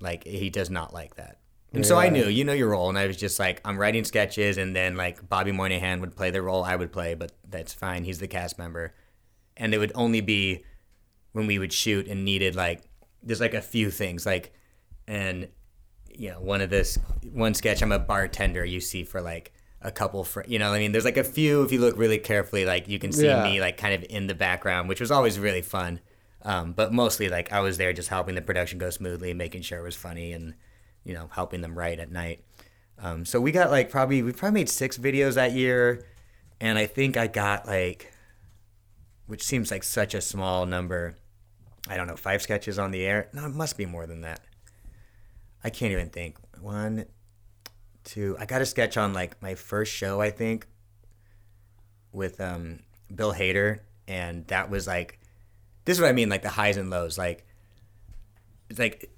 [0.00, 1.38] like, he does not like that.
[1.72, 4.02] And so I knew, you know your role, and I was just like, I'm writing
[4.04, 7.74] sketches, and then like Bobby Moynihan would play the role I would play, but that's
[7.74, 8.04] fine.
[8.04, 8.94] He's the cast member,
[9.54, 10.64] and it would only be
[11.32, 12.87] when we would shoot and needed like
[13.28, 14.52] there's like a few things like,
[15.06, 15.48] and
[16.10, 16.98] you know one of this
[17.32, 19.52] one sketch I'm a bartender you see for like
[19.82, 21.96] a couple for you know what I mean there's like a few if you look
[21.96, 23.44] really carefully like you can see Yeah.
[23.44, 26.00] me like kind of in the background which was always really fun.
[26.42, 29.78] Um, but mostly like I was there just helping the production go smoothly, making sure
[29.78, 30.54] it was funny and
[31.04, 32.42] you know helping them write at night.
[33.00, 36.04] Um, so we got like probably we probably made six videos that year,
[36.60, 38.12] and I think I got like,
[39.26, 41.14] which seems like such a small number.
[41.88, 43.28] I don't know, five sketches on the air.
[43.32, 44.40] No, it must be more than that.
[45.64, 46.36] I can't even think.
[46.60, 47.06] One,
[48.04, 48.36] two.
[48.38, 50.66] I got a sketch on like my first show, I think,
[52.12, 52.80] with um,
[53.14, 55.18] Bill Hader, and that was like,
[55.84, 57.16] this is what I mean, like the highs and lows.
[57.16, 57.46] Like,
[58.68, 59.10] it's like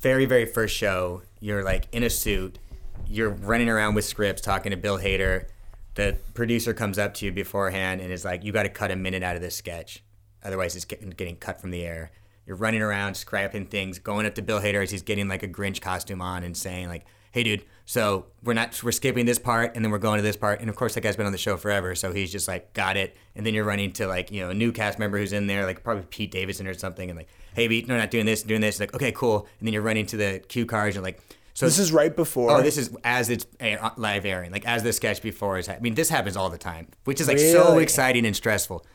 [0.00, 2.58] very very first show you're like in a suit
[3.06, 5.46] you're running around with scripts talking to bill hader
[5.94, 8.96] the producer comes up to you beforehand and is like you got to cut a
[8.96, 10.02] minute out of this sketch
[10.44, 12.10] otherwise it's getting, getting cut from the air
[12.46, 15.48] you're running around scrapping things going up to bill hader as he's getting like a
[15.48, 19.74] grinch costume on and saying like hey dude so we're not we're skipping this part
[19.76, 21.38] and then we're going to this part and of course that guy's been on the
[21.38, 24.40] show forever so he's just like got it and then you're running to like you
[24.40, 27.16] know a new cast member who's in there like probably pete davidson or something and
[27.18, 29.82] like hey Pete, no not doing this doing this like okay cool and then you're
[29.82, 31.20] running to the cue cards and like
[31.52, 32.52] so This is right before.
[32.52, 35.68] Oh, this is as it's air, uh, live airing, like as the sketch before is.
[35.68, 38.86] I mean, this happens all the time, which is like so exciting and stressful.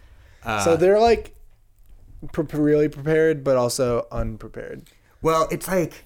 [0.43, 1.34] Uh, so they're like
[2.31, 4.83] pre- really prepared, but also unprepared.
[5.21, 6.05] Well, it's like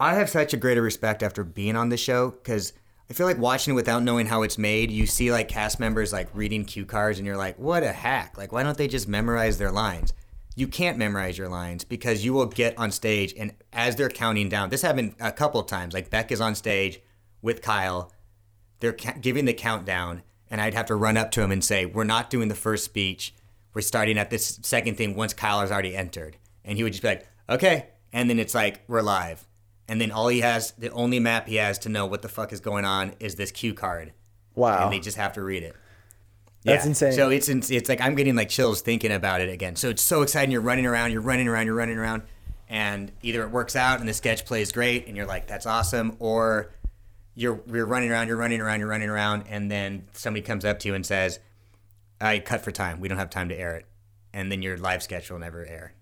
[0.00, 2.72] I have such a greater respect after being on the show because
[3.08, 4.90] I feel like watching it without knowing how it's made.
[4.90, 8.36] You see like cast members like reading cue cards, and you're like, "What a hack!
[8.36, 10.12] Like, why don't they just memorize their lines?"
[10.56, 14.48] You can't memorize your lines because you will get on stage, and as they're counting
[14.48, 15.94] down, this happened a couple times.
[15.94, 17.00] Like Beck is on stage
[17.42, 18.12] with Kyle,
[18.80, 21.86] they're ca- giving the countdown, and I'd have to run up to him and say,
[21.86, 23.34] "We're not doing the first speech.
[23.74, 27.02] We're starting at this second thing once Kyle has already entered." And he would just
[27.02, 29.46] be like, "Okay," and then it's like we're live,
[29.88, 32.52] and then all he has, the only map he has to know what the fuck
[32.52, 34.12] is going on is this cue card,
[34.54, 34.84] Wow.
[34.84, 35.74] and they just have to read it.
[36.64, 37.12] That's insane.
[37.12, 39.76] So it's it's like I'm getting like chills thinking about it again.
[39.76, 40.50] So it's so exciting.
[40.50, 42.22] You're running around, you're running around, you're running around,
[42.70, 46.16] and either it works out and the sketch plays great, and you're like, "That's awesome,"
[46.20, 46.70] or
[47.34, 50.78] you're you're running around, you're running around, you're running around, and then somebody comes up
[50.78, 51.38] to you and says,
[52.24, 53.00] "I cut for time.
[53.00, 53.86] We don't have time to air it,"
[54.32, 55.94] and then your live sketch will never air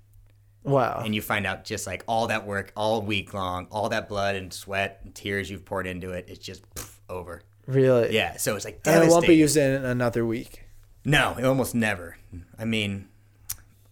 [0.64, 1.02] wow.
[1.04, 4.36] and you find out just like all that work all week long, all that blood
[4.36, 7.42] and sweat and tears you've poured into it, it's just pff, over.
[7.66, 8.14] really?
[8.14, 10.64] Yeah, so it's like And it won't be used in another week.
[11.04, 12.16] No, it almost never.
[12.58, 13.08] I mean,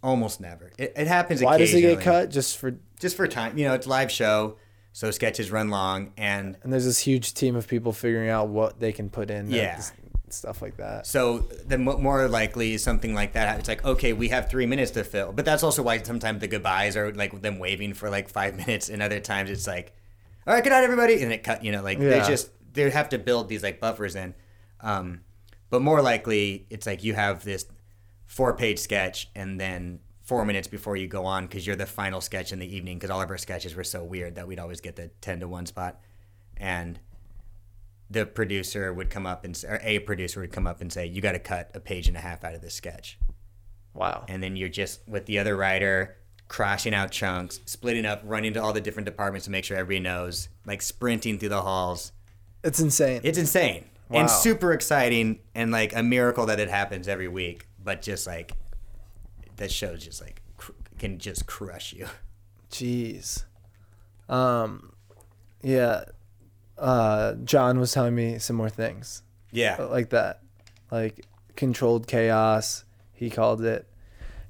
[0.02, 0.70] almost never.
[0.78, 1.42] It, it happens.
[1.42, 2.30] Why does it get cut?
[2.30, 3.58] Just for Just for time.
[3.58, 4.56] You know, it's live show,
[4.92, 8.78] so sketches run long, and and there's this huge team of people figuring out what
[8.78, 9.50] they can put in.
[9.50, 9.82] Yeah.
[10.32, 11.06] Stuff like that.
[11.06, 13.58] so the more likely something like that.
[13.58, 16.48] It's like okay, we have three minutes to fill, but that's also why sometimes the
[16.48, 19.94] goodbyes are like them waving for like five minutes, and other times it's like,
[20.46, 21.64] all right, good night, everybody, and it cut.
[21.64, 24.34] You know, like they just they have to build these like buffers in.
[24.80, 25.20] Um,
[25.68, 27.66] but more likely, it's like you have this
[28.26, 32.20] four page sketch and then four minutes before you go on because you're the final
[32.20, 34.80] sketch in the evening because all of our sketches were so weird that we'd always
[34.80, 36.00] get the 10 to 1 spot
[36.56, 37.00] and
[38.10, 41.06] the producer would come up and s- or a producer would come up and say
[41.06, 43.18] you got to cut a page and a half out of this sketch
[43.94, 44.24] Wow.
[44.28, 46.16] and then you're just with the other writer
[46.48, 50.00] crashing out chunks, splitting up, running to all the different departments to make sure everybody
[50.02, 52.10] knows, like sprinting through the halls.
[52.64, 53.20] It's insane.
[53.22, 54.20] It's insane Wow.
[54.22, 57.68] and super exciting and like a miracle that it happens every week.
[57.82, 58.52] But just like
[59.56, 62.06] that show's just like cr- can just crush you.
[62.72, 63.44] Jeez.
[64.28, 64.92] Um,
[65.62, 66.04] yeah.
[66.80, 69.22] Uh, John was telling me some more things
[69.52, 70.40] Yeah, like that,
[70.90, 71.26] like
[71.56, 72.84] controlled chaos.
[73.12, 73.86] He called it,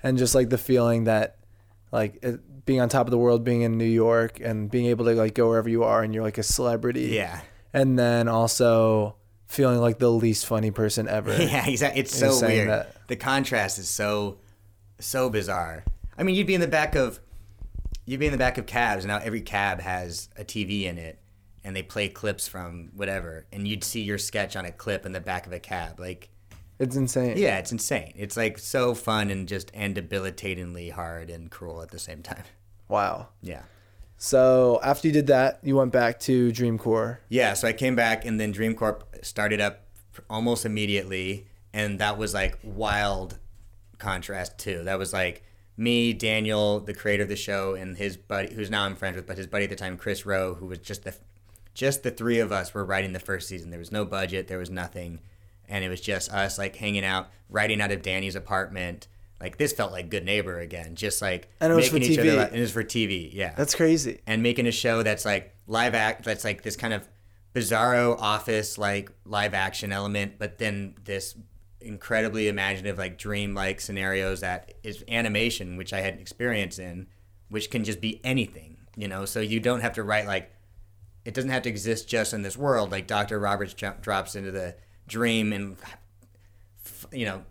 [0.03, 1.39] and just like the feeling that,
[1.91, 5.05] like it, being on top of the world, being in New York, and being able
[5.07, 7.09] to like go wherever you are, and you're like a celebrity.
[7.09, 7.41] yeah,
[7.74, 9.16] And then also
[9.49, 11.35] feeling like the least funny person ever.
[11.43, 11.66] yeah.
[11.66, 12.01] Exactly.
[12.01, 12.68] It's so weird.
[12.68, 12.95] that.
[13.09, 14.39] The contrast is so
[15.01, 15.83] so bizarre.
[16.16, 17.18] I mean, you'd be in the back of
[18.07, 19.03] you'd be in the back of cabs.
[19.05, 21.18] And now every cab has a TV in it,
[21.65, 25.13] and they play clips from whatever, and you'd see your sketch on a clip in
[25.13, 26.01] the back of a cab.
[26.01, 26.31] Like,
[26.79, 27.37] It's insane.
[27.37, 28.13] yeah, it's insane.
[28.17, 32.45] It's like so fun and just and debilitatingly hard and cruel at the same time.
[32.89, 33.29] Wow.
[33.43, 33.63] Yeah.
[34.17, 37.21] So after you did that, you went back to Dream Corp.
[37.29, 39.87] Yeah, so I came back and then Dream Corp started up
[40.29, 43.39] almost immediately and that was like wild
[43.99, 44.83] contrast too.
[44.85, 45.43] That was like
[45.77, 49.27] me, Daniel, the creator of the show, and his buddy who's now I'm friends with,
[49.27, 51.15] but his buddy at the time, Chris Rowe, who was just the
[51.81, 53.70] just the three of us were writing the first season.
[53.70, 55.20] There was no budget, there was nothing.
[55.66, 59.09] And it was just us like hanging out, writing out of Danny's apartment.
[59.41, 60.95] Like this felt like good neighbor again.
[60.95, 62.20] Just like And it was for making each TV.
[62.28, 62.49] other laugh.
[62.49, 64.20] And it was for TV, yeah That's crazy.
[64.26, 67.09] and making a show that's like live act that's like this kind of
[67.55, 71.35] bizarro office like live action element but then this
[71.81, 77.07] incredibly imaginative like dream like scenarios that is animation which i had an experience in
[77.49, 80.53] which can just be anything you know so you don't have to write like
[81.25, 82.91] it doesn't have to exist just in this world.
[82.91, 84.75] Like dr roberts drops into the
[85.07, 85.77] dream and
[87.12, 87.43] you know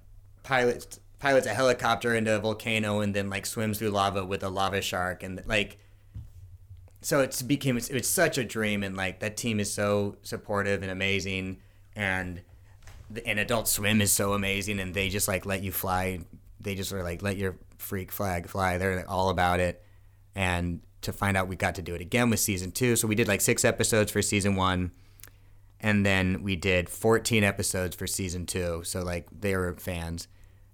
[0.43, 4.49] pilots pilots a helicopter into a volcano and then like swims through lava with a
[4.49, 5.77] lava shark and like
[7.01, 10.91] so it's became it's, such a dream and like that team is so supportive and
[10.91, 11.57] amazing
[11.95, 12.41] and
[13.09, 16.19] the- and adult swim is so amazing and they just like let you fly.
[16.59, 18.77] They just are like let your freak flag fly.
[18.77, 19.83] They're all about it.
[20.35, 23.15] And to find out we got to do it again with season two so we
[23.15, 24.91] did like six episodes for season one
[25.79, 30.27] and then we did 14 episodes for season two so like they were fans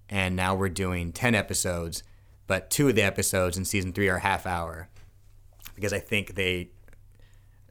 [0.08, 2.02] and now we're doing 10 episodes
[2.46, 4.88] but two of the episodes in season three are half hour
[5.74, 6.70] because I think they,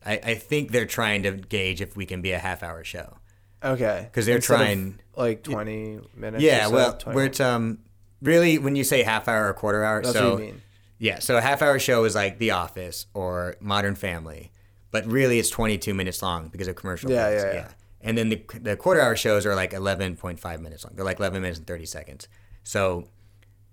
[0.05, 3.17] I, I think they're trying to gauge if we can be a half hour show.
[3.63, 4.03] Okay.
[4.11, 6.43] Because they're Instead trying- like 20 minutes.
[6.43, 7.79] Yeah, so, well, 20 where it's um
[8.21, 10.61] really when you say half hour or quarter hour, That's so what you mean.
[10.99, 14.51] Yeah, so a half hour show is like The Office or Modern Family,
[14.91, 17.43] but really it's 22 minutes long because of commercial Yeah, breaks.
[17.43, 17.71] yeah, yeah.
[18.01, 20.93] And then the the quarter hour shows are like 11.5 minutes long.
[20.95, 22.27] They're like 11 minutes and 30 seconds.
[22.63, 23.07] So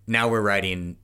[0.07, 0.97] now we're writing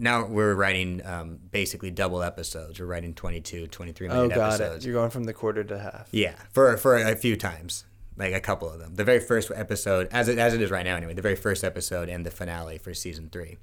[0.00, 2.78] now we're writing um, basically double episodes.
[2.80, 4.84] We're writing 22, 23 minute Oh, got episodes.
[4.84, 4.88] it.
[4.88, 6.08] You're going from the quarter to half.
[6.12, 7.84] Yeah, for for a few times,
[8.16, 8.94] like a couple of them.
[8.94, 11.14] The very first episode, as it as it is right now, anyway.
[11.14, 13.58] The very first episode and the finale for season three.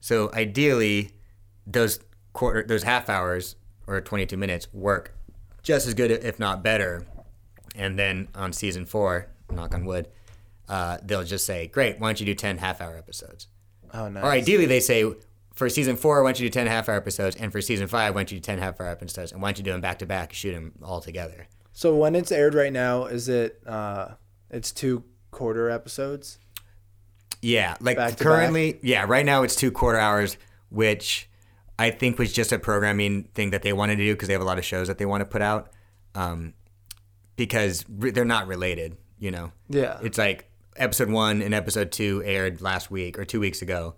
[0.00, 1.10] So ideally,
[1.70, 2.00] those
[2.32, 3.56] quarter, those half hours
[3.86, 5.14] or twenty two minutes work
[5.62, 7.06] just as good, if not better.
[7.74, 10.08] And then on season four, knock on wood,
[10.68, 13.48] uh, they'll just say, "Great, why don't you do 10 half hour episodes?"
[13.92, 14.24] Oh, nice.
[14.24, 15.10] Or ideally, they say,
[15.54, 17.36] for season four, why don't you do 10 half hour episodes?
[17.36, 19.32] And for season five, why don't you do 10 half hour episodes?
[19.32, 21.46] And why don't you do them back to back, shoot them all together?
[21.72, 24.10] So when it's aired right now, is it, uh,
[24.50, 26.38] it's two quarter episodes?
[27.40, 30.36] Yeah, like Back currently, yeah, right now it's two quarter hours,
[30.70, 31.27] which
[31.78, 34.42] I think was just a programming thing that they wanted to do because they have
[34.42, 35.70] a lot of shows that they want to put out,
[36.14, 36.54] um,
[37.36, 38.96] because re- they're not related.
[39.18, 39.98] You know, Yeah.
[40.02, 43.96] it's like episode one and episode two aired last week or two weeks ago,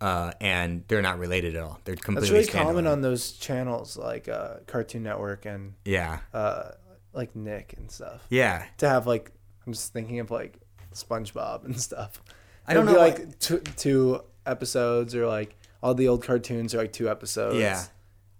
[0.00, 1.80] uh, and they're not related at all.
[1.84, 6.70] They're completely That's really common on those channels like uh, Cartoon Network and Yeah, uh,
[7.12, 8.24] like Nick and stuff.
[8.30, 8.64] yeah.
[8.78, 9.32] To have like,
[9.66, 10.58] I'm just thinking of like
[10.94, 12.22] SpongeBob and stuff.
[12.66, 16.78] I don't It'd know like two, two episodes or like all the old cartoons are
[16.78, 17.56] like two episodes.
[17.56, 17.84] Yeah.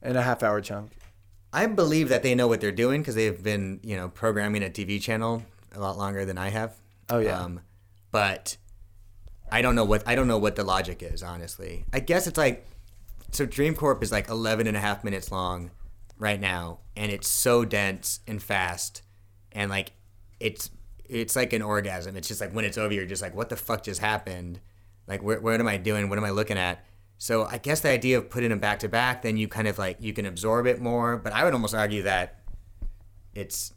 [0.02, 0.92] In a half hour chunk.
[1.52, 4.68] I believe that they know what they're doing because they've been, you know, programming a
[4.68, 5.42] TV channel
[5.74, 6.74] a lot longer than I have.
[7.08, 7.40] Oh, yeah.
[7.40, 7.60] Um,
[8.10, 8.56] but
[9.50, 11.22] I don't know what I don't know what the logic is.
[11.22, 12.66] Honestly, I guess it's like
[13.32, 13.46] so.
[13.46, 15.70] Dream Corp is like 11 and a half minutes long
[16.18, 19.02] right now, and it's so dense and fast,
[19.52, 19.92] and like
[20.40, 20.70] it's
[21.08, 22.16] it's like an orgasm.
[22.16, 24.60] It's just like when it's over, you're just like, what the fuck just happened?
[25.06, 26.10] Like, where, what am I doing?
[26.10, 26.84] What am I looking at?
[27.18, 29.78] So I guess the idea of putting them back to back, then you kind of
[29.78, 31.16] like you can absorb it more.
[31.16, 32.40] But I would almost argue that
[33.34, 33.74] it's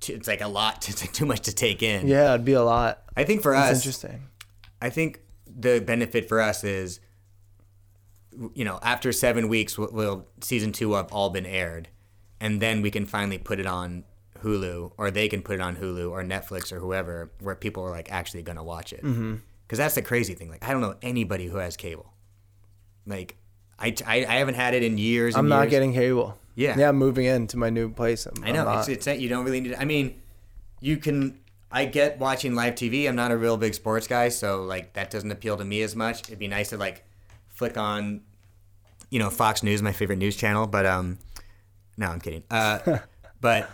[0.00, 0.88] t- it's like a lot.
[0.88, 2.06] It's like too much to take in.
[2.06, 3.02] Yeah, it'd be a lot.
[3.16, 4.28] I think for That's us, interesting.
[4.80, 7.00] I think the benefit for us is
[8.54, 11.88] you know, after seven weeks, will, will season two have all been aired,
[12.40, 14.04] and then we can finally put it on
[14.42, 17.90] Hulu, or they can put it on Hulu or Netflix or whoever, where people are
[17.90, 19.02] like actually gonna watch it.
[19.02, 19.76] Because mm-hmm.
[19.76, 20.50] that's the crazy thing.
[20.50, 22.12] Like, I don't know anybody who has cable.
[23.06, 23.36] Like,
[23.78, 25.36] I, I, I haven't had it in years.
[25.36, 25.70] I'm not years.
[25.70, 26.38] getting cable.
[26.54, 26.76] Yeah.
[26.78, 28.26] Yeah, I'm moving into my new place.
[28.26, 29.74] I'm, I know it's, it's you don't really need.
[29.74, 30.20] I mean,
[30.80, 31.38] you can.
[31.70, 33.08] I get watching live TV.
[33.08, 35.94] I'm not a real big sports guy, so like that doesn't appeal to me as
[35.94, 36.20] much.
[36.28, 37.04] It'd be nice to like
[37.48, 38.22] flick on,
[39.10, 40.66] you know, Fox News, my favorite news channel.
[40.66, 41.18] But um,
[41.96, 42.44] no, I'm kidding.
[42.50, 42.98] Uh,
[43.40, 43.70] but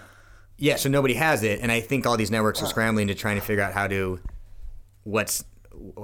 [0.62, 3.36] yeah, so nobody has it, and I think all these networks are scrambling to trying
[3.36, 4.20] to figure out how to,
[5.02, 5.44] what's,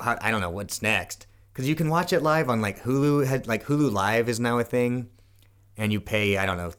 [0.03, 1.26] how, I don't know what's next,
[1.59, 3.26] because you can watch it live on like Hulu.
[3.26, 5.09] Had like Hulu Live is now a thing,
[5.76, 6.70] and you pay I don't know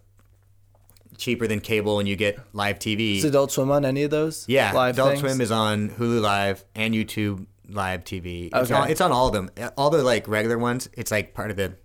[1.18, 3.18] cheaper than cable and you get live TV.
[3.18, 4.46] Is Adult Swim on any of those?
[4.48, 5.20] yeah, live Adult things?
[5.20, 8.46] Swim is on Hulu Live and YouTube Live TV.
[8.46, 8.74] It's, Okay.
[8.74, 9.50] on, it's on all of them.
[9.76, 11.76] All the like regular ones, it's like part of the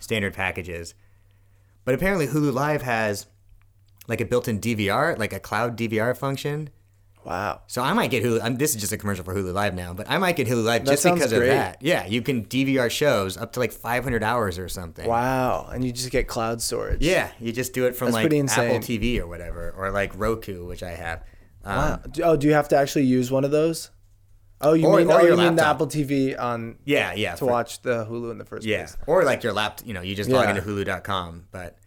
[0.00, 0.94] standard packages.
[1.86, 3.26] But apparently Hulu Live has
[4.06, 6.68] like a built-in DVR, like a cloud DVR function.
[7.24, 7.62] Wow.
[7.66, 8.40] So I might get Hulu.
[8.42, 10.62] I'm, this is just a commercial for Hulu Live now, but I might get Hulu
[10.64, 11.48] Live That just sounds because great.
[11.48, 11.78] of that.
[11.80, 15.08] Yeah, you can DVR shows up to like 500 hours or something.
[15.08, 15.68] Wow.
[15.72, 17.00] And you just get cloud storage.
[17.02, 19.00] Yeah, you just do it from That's like pretty Apple insane.
[19.00, 21.24] TV or whatever, or like Roku, which I have.
[21.64, 21.96] Um, Wow.
[22.10, 23.90] Do- Oh, do you have to actually use one of those?
[24.60, 25.74] Oh, you Or- mean or oh, your you mean the laptop.
[25.76, 27.32] Apple TV on Yeah, yeah.
[27.32, 28.96] to for- watch the Hulu in the first Yeah, place?
[29.06, 29.86] or like your laptop.
[29.86, 30.56] You know, you just log Yeah.
[30.56, 31.46] into Hulu.com.
[31.50, 31.78] But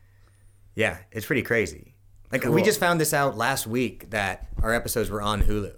[0.75, 1.93] yeah, it's pretty crazy.
[2.31, 5.73] Like we just found this out last week that our episodes were on Hulu.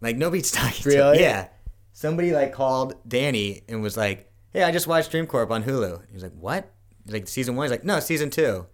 [0.00, 0.82] Like nobody's talking.
[0.82, 1.20] To, Really?
[1.20, 1.48] yeah.
[1.92, 6.02] Somebody like called Danny and was like, "Hey, I just watched Dream Corp on Hulu."
[6.12, 6.70] He's like, "What?"
[7.04, 8.66] He's like, "Season one." He's like, "No, season two.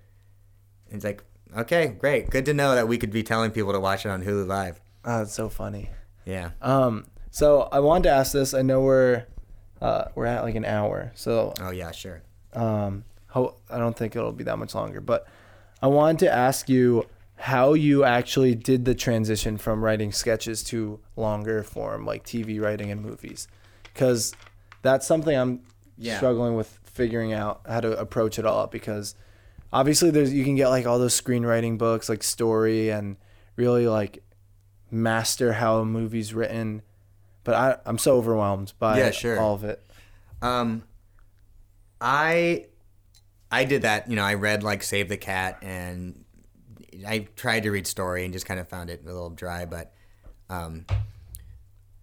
[0.87, 1.23] And he's like,
[1.57, 2.31] "Okay, great.
[2.31, 4.81] Good to know that we could be telling people to watch it on Hulu Live."
[5.05, 5.89] Oh, that's so funny.
[6.27, 6.51] Yeah.
[6.61, 8.55] Um, so I wanted to ask this.
[8.55, 9.25] I know we're
[9.81, 12.23] uh, we're at like an hour, so Oh yeah, sure.
[12.55, 15.01] um, ho- I don't think it'll be that much longer.
[15.01, 15.27] But
[15.83, 17.07] I wanted to ask you
[17.37, 22.91] how you actually did the transition from writing sketches to longer form, like TV writing
[22.93, 23.49] and movies,
[23.83, 24.33] because
[24.83, 25.61] that's something I'm
[25.99, 26.17] Yeah.
[26.19, 28.67] struggling with figuring out how to approach it all.
[28.69, 29.17] Because
[29.73, 33.17] obviously, there's you can get like all those screenwriting books, like story, and
[33.57, 34.23] really like
[34.91, 36.83] master how a movie's written.
[37.45, 39.41] But I, I'm so overwhelmed by Yeah, sure.
[39.41, 39.83] all of it.
[40.43, 40.85] Um,
[42.01, 42.67] I
[43.53, 44.09] I did that.
[44.09, 46.25] You know, I read like Save the Cat, and
[47.07, 49.67] I tried to read story and just kind of found it a little dry.
[49.67, 49.93] But
[50.49, 50.87] um,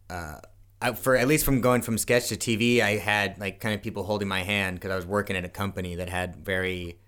[0.09, 0.35] uh,
[0.79, 3.81] I, for at least from going from sketch to TV, I had like kind of
[3.81, 6.99] people holding my hand because I was working at a company that had very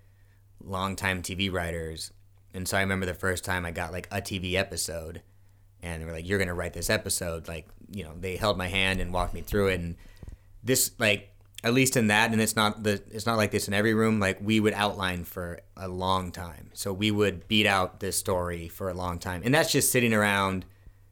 [0.60, 2.12] long time TV writers,
[2.52, 5.22] and so I remember the first time I got like a TV episode,
[5.82, 8.66] and they were like, "You're gonna write this episode." Like, you know, they held my
[8.66, 9.94] hand and walked me through it, and
[10.64, 11.31] this like
[11.64, 14.18] at least in that and it's not the it's not like this in every room
[14.18, 16.70] like we would outline for a long time.
[16.72, 19.42] So we would beat out this story for a long time.
[19.44, 20.64] And that's just sitting around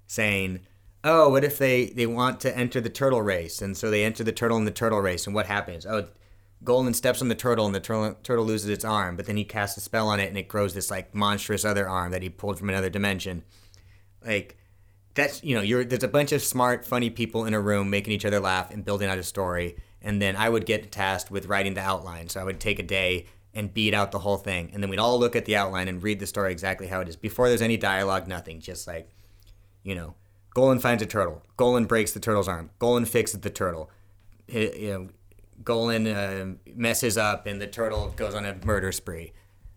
[0.06, 0.60] saying
[1.04, 3.62] oh what if they they want to enter the turtle race?
[3.62, 5.86] And so they enter the turtle in the turtle race and what happens?
[5.86, 6.08] Oh
[6.62, 9.44] golden steps on the turtle and the turtle, turtle loses its arm but then he
[9.44, 12.28] casts a spell on it and it grows this like monstrous other arm that he
[12.28, 13.44] pulled from another dimension.
[14.26, 14.56] Like
[15.14, 18.12] that's you know you're there's a bunch of smart funny people in a room making
[18.12, 21.46] each other laugh and building out a story and then i would get tasked with
[21.46, 22.28] writing the outline.
[22.28, 24.70] So i would take a day and beat out the whole thing.
[24.72, 27.08] And then we'd all look at the outline and read the story exactly how it
[27.08, 27.16] is.
[27.16, 28.60] Before there's any dialogue nothing.
[28.60, 29.10] Just like
[29.82, 30.14] you know
[30.54, 31.42] golan finds a turtle.
[31.56, 32.70] Golan breaks the turtle's arm.
[32.78, 33.90] Golan fixes the turtle.
[34.48, 35.08] You know
[35.62, 39.32] golan uh, messes up and the turtle goes on a murder spree.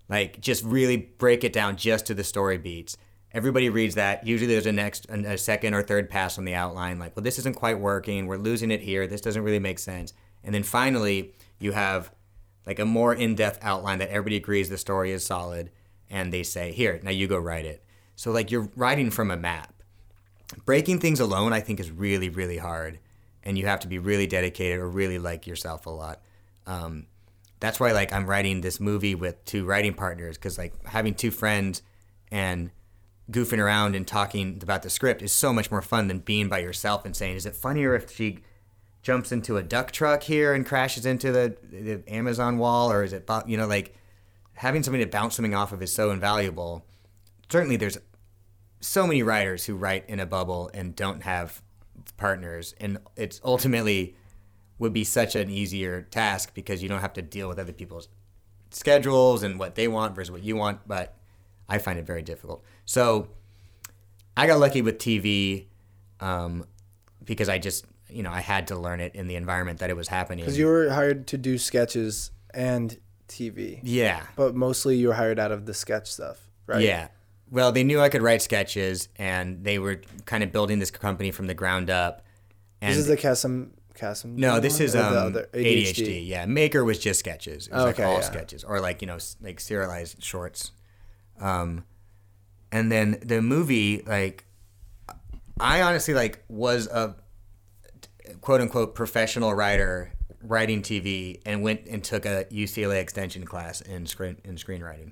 [0.09, 2.97] Like just really break it down just to the story beats
[3.34, 4.26] everybody reads that.
[4.26, 7.40] Usually there's a next a second or third pass on the outline like well this
[7.40, 8.28] isn't quite working.
[8.28, 9.08] We're losing it here.
[9.08, 10.14] This doesn't really make sense.
[10.44, 12.12] And then finally you have
[12.66, 15.70] like a more in-depth outline that everybody agrees the story is solid
[16.10, 17.84] and they say here now you go write it.
[18.16, 19.74] So like you're writing from a map.
[20.66, 23.00] Breaking things alone i think is really really hard
[23.44, 26.22] and you have to be really dedicated or really like yourself a lot.
[26.66, 27.08] Um,
[27.60, 31.32] that's why like i'm writing this movie with two writing partners because like having two
[31.32, 31.82] friends
[32.30, 32.72] and
[33.32, 36.59] goofing around and talking about the script is so much more fun than being by
[36.59, 38.39] yourself and saying is it funnier if she
[39.01, 43.13] jumps into a duck truck here and crashes into the, the amazon wall or is
[43.13, 43.95] it you know like
[44.53, 46.86] having somebody to bounce something off of is so invaluable.
[47.49, 47.97] Certainly there's
[48.80, 51.61] so many writers who write in a bubble and don't have
[52.17, 54.15] partners and it's ultimately
[54.78, 58.09] would be such an easier task because you don't have to deal with other people's
[58.71, 61.15] schedules and what they want versus what you want but
[61.69, 63.28] i find it very difficult so
[64.38, 65.66] i got lucky with tv
[66.20, 66.66] um,
[67.24, 69.96] because i just you know I had to learn it in the environment that it
[69.96, 70.46] was happening.
[70.46, 72.96] Because you were hired to do sketches and
[73.28, 76.82] TV, yeah, but mostly you were hired out of the sketch stuff, right?
[76.84, 77.08] Yeah.
[77.50, 81.32] Well, they knew I could write sketches, and they were kind of building this company
[81.32, 82.24] from the ground up.
[82.82, 83.72] And This is the Kassem.
[83.96, 84.36] Kassem.
[84.38, 86.28] no, this is um, other- ADHD.
[86.28, 87.66] Yeah, Maker was just sketches.
[87.66, 88.22] It was Oh, like okay, all yeah.
[88.22, 90.72] sketches, or like you know, like serialized shorts.
[91.40, 91.84] Um,
[92.74, 94.45] and then the movie, like,
[95.59, 97.15] I honestly like was a
[98.41, 100.11] quote unquote professional writer
[100.41, 105.11] writing TV and went and took a UCLA extension class in screen in screenwriting,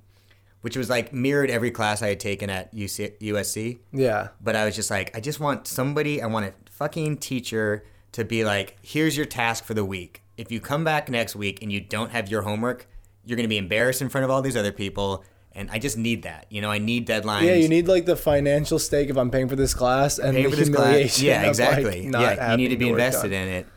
[0.62, 3.78] which was like mirrored every class I had taken at UC, USC.
[3.94, 4.30] Yeah.
[4.42, 8.26] But I was just like, I just want somebody, I want a fucking teacher to
[8.26, 10.24] be like, here's your task for the week.
[10.36, 12.88] If you come back next week and you don't have your homework,
[13.24, 15.24] you're going to be embarrassed in front of all these other people.
[15.54, 16.46] And I just need that.
[16.50, 17.44] You know, I need deadlines.
[17.44, 20.46] Yeah, you need like the financial stake if I'm paying for this class and paying
[20.46, 20.86] the for this class.
[20.86, 21.26] humiliation.
[21.26, 22.10] Yeah, exactly.
[22.10, 23.42] Like, yeah, you need to be invested done.
[23.42, 23.68] in it.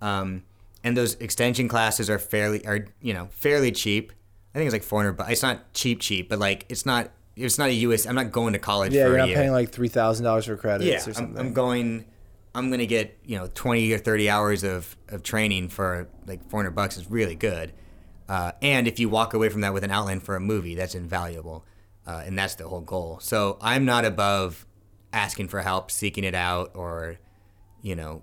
[0.00, 0.42] Um,
[0.84, 4.12] and those extension classes are fairly, are you know, fairly cheap.
[4.54, 7.58] I think it's like 400, but it's not cheap, cheap, but like it's not, it's
[7.58, 8.06] not a US.
[8.06, 10.46] I'm not going to college Yeah, for you're a not paying like three thousand dollars
[10.46, 11.38] for credits yeah, or I'm, something.
[11.38, 12.04] I'm going.
[12.54, 16.70] I'm gonna get you know 20 or 30 hours of, of training for like 400
[16.70, 17.72] bucks is really good.
[18.28, 20.94] Uh, and if you walk away from that with an outline for a movie, that's
[20.94, 21.64] invaluable,
[22.06, 23.18] uh, and that's the whole goal.
[23.20, 24.66] So I'm not above
[25.12, 27.18] asking for help, seeking it out, or
[27.82, 28.22] you know,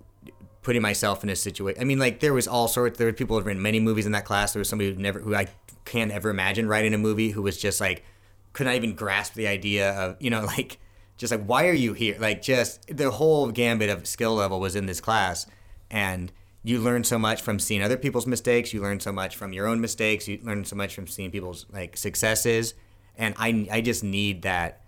[0.62, 1.80] putting myself in a situation.
[1.80, 2.98] I mean, like there was all sorts.
[2.98, 4.52] There were people who've written many movies in that class.
[4.52, 5.46] There was somebody who never, who I
[5.84, 8.04] can't ever imagine writing a movie, who was just like,
[8.52, 10.78] could not even grasp the idea of, you know, like,
[11.16, 12.16] just like, why are you here?
[12.18, 15.46] Like, just the whole gambit of skill level was in this class,
[15.90, 16.32] and
[16.66, 18.72] you learn so much from seeing other people's mistakes.
[18.72, 20.26] You learn so much from your own mistakes.
[20.26, 22.74] You learn so much from seeing people's like successes,
[23.16, 24.80] and I, I just need that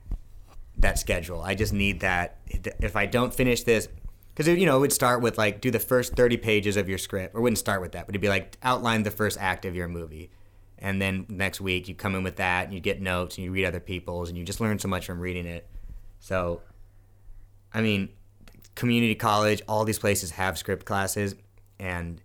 [0.78, 1.42] that schedule.
[1.42, 2.38] I just need that.
[2.48, 3.88] If I don't finish this,
[4.34, 6.98] because you know, it would start with like do the first thirty pages of your
[6.98, 9.76] script, or wouldn't start with that, but it'd be like outline the first act of
[9.76, 10.30] your movie,
[10.78, 13.52] and then next week you come in with that, and you get notes, and you
[13.52, 15.68] read other people's, and you just learn so much from reading it.
[16.20, 16.62] So,
[17.74, 18.08] I mean,
[18.74, 21.34] community college, all these places have script classes,
[21.78, 22.20] and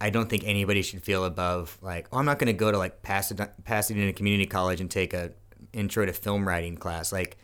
[0.00, 2.78] I don't think anybody should feel above like, oh, I'm not going to go to
[2.78, 5.32] like Pasadena, Pasadena Community College and take a
[5.72, 7.12] intro to film writing class.
[7.12, 7.38] Like,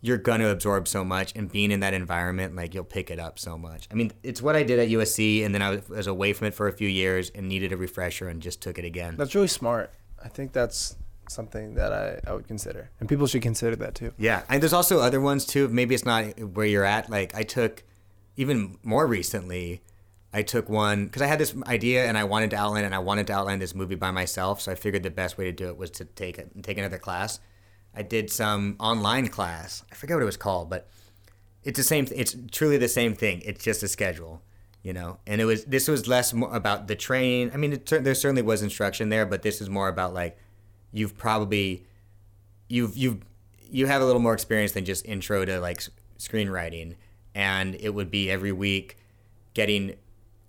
[0.00, 3.18] you're going to absorb so much, and being in that environment, like you'll pick it
[3.18, 3.88] up so much.
[3.90, 6.46] I mean, it's what I did at USC, and then I was, was away from
[6.46, 9.16] it for a few years and needed a refresher, and just took it again.
[9.16, 9.92] That's really smart.
[10.22, 10.96] I think that's
[11.28, 14.12] something that I, I would consider, and people should consider that too.
[14.18, 15.66] Yeah, and there's also other ones too.
[15.68, 17.10] Maybe it's not where you're at.
[17.10, 17.82] Like I took,
[18.36, 19.82] even more recently,
[20.32, 22.98] I took one because I had this idea and I wanted to outline and I
[22.98, 24.60] wanted to outline this movie by myself.
[24.60, 27.40] So I figured the best way to do it was to take take another class.
[27.94, 29.82] I did some online class.
[29.90, 30.88] I forget what it was called, but
[31.64, 32.06] it's the same.
[32.14, 33.42] It's truly the same thing.
[33.44, 34.42] It's just a schedule,
[34.82, 35.18] you know.
[35.26, 37.50] And it was this was less about the training.
[37.54, 40.36] I mean, it, there certainly was instruction there, but this is more about like
[40.92, 41.86] you've probably
[42.68, 43.22] you've you've
[43.70, 45.82] you have a little more experience than just intro to like
[46.18, 46.96] screenwriting
[47.34, 48.96] and it would be every week
[49.54, 49.94] getting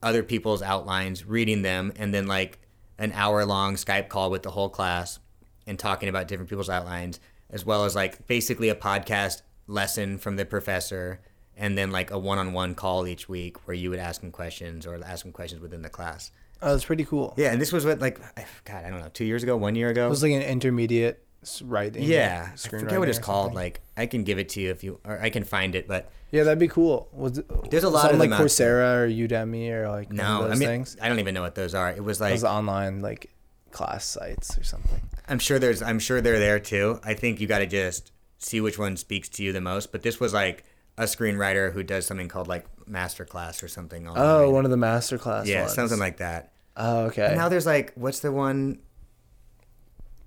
[0.02, 2.60] other people's outlines reading them and then like
[2.98, 5.20] an hour long skype call with the whole class
[5.68, 7.20] and talking about different people's outlines
[7.50, 11.20] as well as like basically a podcast lesson from the professor
[11.58, 15.00] and then like a one-on-one call each week where you would ask him questions or
[15.06, 16.32] ask him questions within the class
[16.62, 17.34] Oh, that's pretty cool.
[17.38, 18.20] yeah and this was what like
[18.66, 21.26] god i don't know two years ago one year ago It was like an intermediate
[21.62, 22.04] writing.
[22.04, 23.54] yeah, I forget what it's called.
[23.54, 25.88] Like I can give it to you if you, or I can find it.
[25.88, 27.10] But yeah, that'd be cool.
[27.12, 30.98] Was There's a lot of like Coursera or Udemy or like no, I mean things.
[31.02, 31.90] I don't even know what those are.
[31.92, 33.32] It was like Those online like
[33.72, 35.02] class sites or something.
[35.28, 37.00] I'm sure there's, I'm sure they're there too.
[37.04, 39.92] I think you got to just see which one speaks to you the most.
[39.92, 40.64] But this was like
[40.98, 44.08] a screenwriter who does something called like masterclass or something.
[44.08, 44.26] Oh, online.
[44.26, 45.74] Oh, one of the master class yeah, ones.
[45.74, 46.52] something like that.
[46.76, 47.28] Oh, okay.
[47.28, 48.80] And now there's like, what's the one?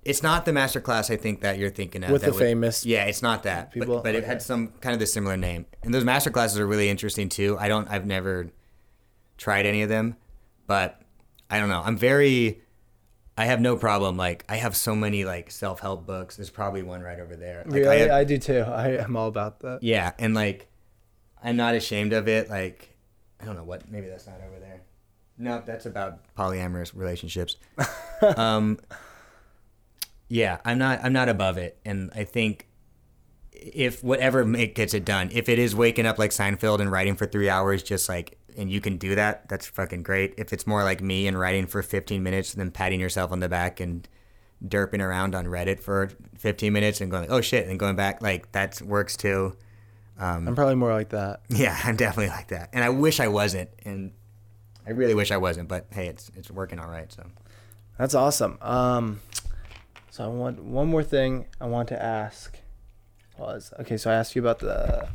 [0.04, 2.10] It's not the master class I think that you're thinking of.
[2.10, 3.70] With the would- famous Yeah, it's not that.
[3.72, 3.96] people?
[3.96, 5.66] But, but it had some kind of the similar name.
[5.82, 7.56] And those master classes are really interesting too.
[7.58, 8.48] I don't I've never
[9.38, 10.16] tried any of them,
[10.66, 11.00] but
[11.50, 11.82] I don't know.
[11.84, 12.60] I'm very
[13.38, 16.36] I have no problem like I have so many like self-help books.
[16.36, 17.62] There's probably one right over there.
[17.64, 18.60] Like, really, I have- I do too.
[18.60, 19.82] I am all about that.
[19.82, 20.68] yeah, and like
[21.44, 22.50] I'm not ashamed of it.
[22.50, 22.96] Like
[23.40, 24.82] I don't know what maybe that's not over there.
[25.38, 27.56] No, that's about polyamorous relationships.
[28.36, 28.78] um,
[30.32, 32.66] yeah, I'm not I'm not above it, and I think
[33.52, 37.16] if whatever make, gets it done, if it is waking up like Seinfeld and writing
[37.16, 40.32] for three hours, just like and you can do that, that's fucking great.
[40.38, 43.40] If it's more like me and writing for 15 minutes and then patting yourself on
[43.40, 44.08] the back and
[44.66, 48.22] derping around on Reddit for 15 minutes and going, like, oh shit, and going back,
[48.22, 49.54] like that works too.
[50.18, 51.42] Um, I'm probably more like that.
[51.50, 54.12] yeah, I'm definitely like that, and I wish I wasn't, and
[54.86, 55.68] I really wish I wasn't.
[55.68, 57.12] But hey, it's it's working all right.
[57.12, 57.22] So
[57.98, 58.56] That's awesome.
[58.62, 59.20] Um,
[60.12, 62.58] so I want one more thing I want to ask
[63.38, 63.96] was okay.
[63.96, 65.08] So I asked you about the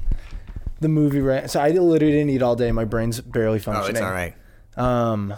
[0.80, 1.48] the movie right.
[1.52, 2.72] So I literally didn't eat all day.
[2.72, 3.90] My brain's barely functioning.
[3.96, 4.34] oh, it's all right.
[4.76, 5.36] Um,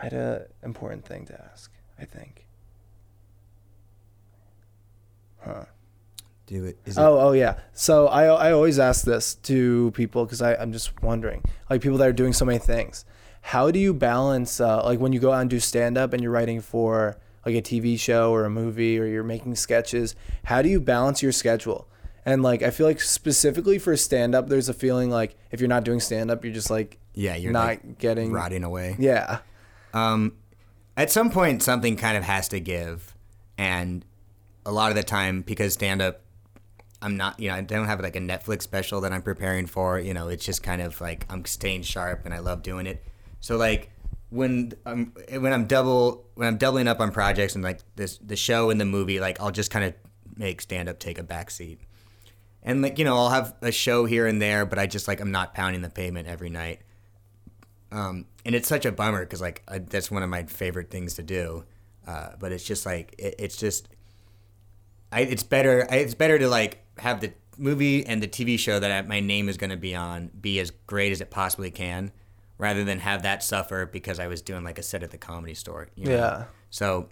[0.00, 1.70] I had a important thing to ask.
[1.98, 2.46] I think.
[5.44, 5.66] Huh.
[6.46, 6.78] Do it.
[6.86, 7.58] Is it Oh, oh yeah.
[7.74, 12.08] So I I always ask this to people because I'm just wondering, like people that
[12.08, 13.04] are doing so many things,
[13.42, 16.22] how do you balance uh, like when you go out and do stand up and
[16.22, 20.60] you're writing for like a TV show or a movie or you're making sketches, how
[20.60, 21.88] do you balance your schedule?
[22.26, 25.68] And like I feel like specifically for stand up, there's a feeling like if you're
[25.68, 28.96] not doing stand up, you're just like yeah, you're not like getting rotting away.
[28.98, 29.38] yeah
[29.94, 30.34] Um,
[30.96, 33.14] at some point, something kind of has to give,
[33.56, 34.04] and
[34.64, 36.22] a lot of the time, because stand up,
[37.00, 40.00] I'm not, you know, I don't have like a Netflix special that I'm preparing for.
[40.00, 43.04] You know, it's just kind of like I'm staying sharp, and I love doing it.
[43.40, 43.90] So like
[44.30, 48.36] when I'm when I'm double when I'm doubling up on projects and like this the
[48.36, 49.94] show and the movie, like I'll just kind of
[50.36, 51.80] make stand up take a back seat.
[52.62, 55.20] And like you know, I'll have a show here and there, but I just like
[55.20, 56.80] I'm not pounding the pavement every night.
[57.92, 61.14] Um, and it's such a bummer because like I, that's one of my favorite things
[61.14, 61.64] to do.
[62.06, 63.88] Uh, but it's just like it, it's just,
[65.12, 68.78] I it's better I, it's better to like have the movie and the TV show
[68.78, 71.70] that I, my name is going to be on be as great as it possibly
[71.70, 72.10] can,
[72.58, 75.54] rather than have that suffer because I was doing like a set at the comedy
[75.54, 75.88] store.
[75.94, 76.10] You know?
[76.12, 77.08] yeah So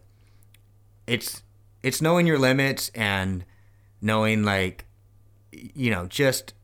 [1.07, 1.43] it's
[1.83, 3.45] it's knowing your limits and
[4.01, 4.87] knowing like
[5.53, 6.55] you know just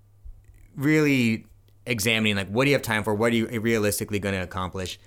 [0.77, 1.47] really
[1.87, 4.99] examining like what do you have time for what are you realistically going to accomplish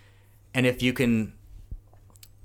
[0.54, 1.34] and if you can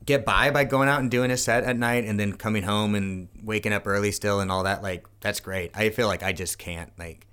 [0.05, 2.95] get by by going out and doing a set at night and then coming home
[2.95, 6.33] and waking up early still and all that like that's great i feel like i
[6.33, 7.27] just can't like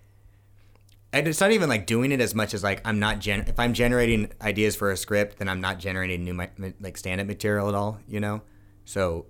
[1.15, 3.57] and it's not even like doing it as much as like i'm not gen if
[3.59, 7.67] i'm generating ideas for a script then i'm not generating new mi- like stand-up material
[7.69, 8.41] at all you know?
[8.83, 9.25] So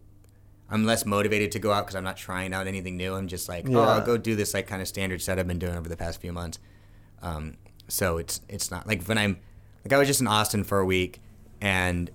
[0.70, 3.14] i'm less motivated to go out because i'm not trying out anything new.
[3.16, 5.60] I'm just like oh i'll go do this like kind of standard set i've been
[5.60, 6.60] doing over the past few months.
[7.22, 7.58] Um,
[7.88, 9.40] so it's it's not like when I'm
[9.84, 11.22] like I was just in Austin for a week,
[11.62, 12.10] and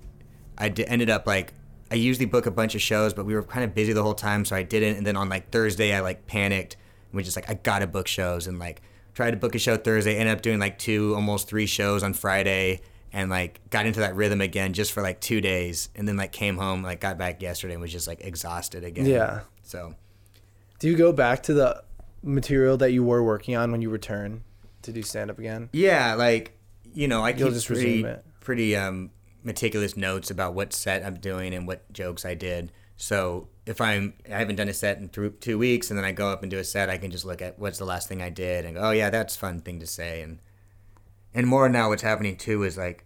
[0.59, 1.55] I d- ended up like
[1.91, 4.15] I usually book a bunch of shows, but we were kind of busy the whole
[4.15, 4.97] time, so I didn't.
[4.97, 6.77] And then on like Thursday, I like panicked
[7.11, 8.83] and was just like I gotta book shows and like
[9.15, 12.15] tried to book a show Thursday, ended up doing like two, almost three shows on
[12.15, 12.81] Friday,
[13.13, 16.33] and like got into that rhythm again just for like two days, and then like
[16.33, 19.07] came home, like got back yesterday and was just like exhausted again.
[19.07, 19.41] yeah.
[19.63, 19.95] So
[20.79, 21.83] Do you go back to the
[22.23, 24.45] material that you were working on when you return
[24.83, 25.69] to do stand up again?
[25.73, 26.57] Yeah, like
[26.93, 28.05] you know, I You'll keep just pretty
[28.41, 29.11] pretty um,
[29.43, 32.73] meticulous notes about what set I'm doing and what jokes I did.
[32.97, 36.13] So if I'm I haven't done a set in th- two weeks and then I
[36.13, 38.21] go up and do a set, I can just look at what's the last thing
[38.21, 40.23] I did and go, oh yeah, that's a fun thing to say.
[40.23, 40.41] And
[41.33, 43.05] and more now, what's happening too is like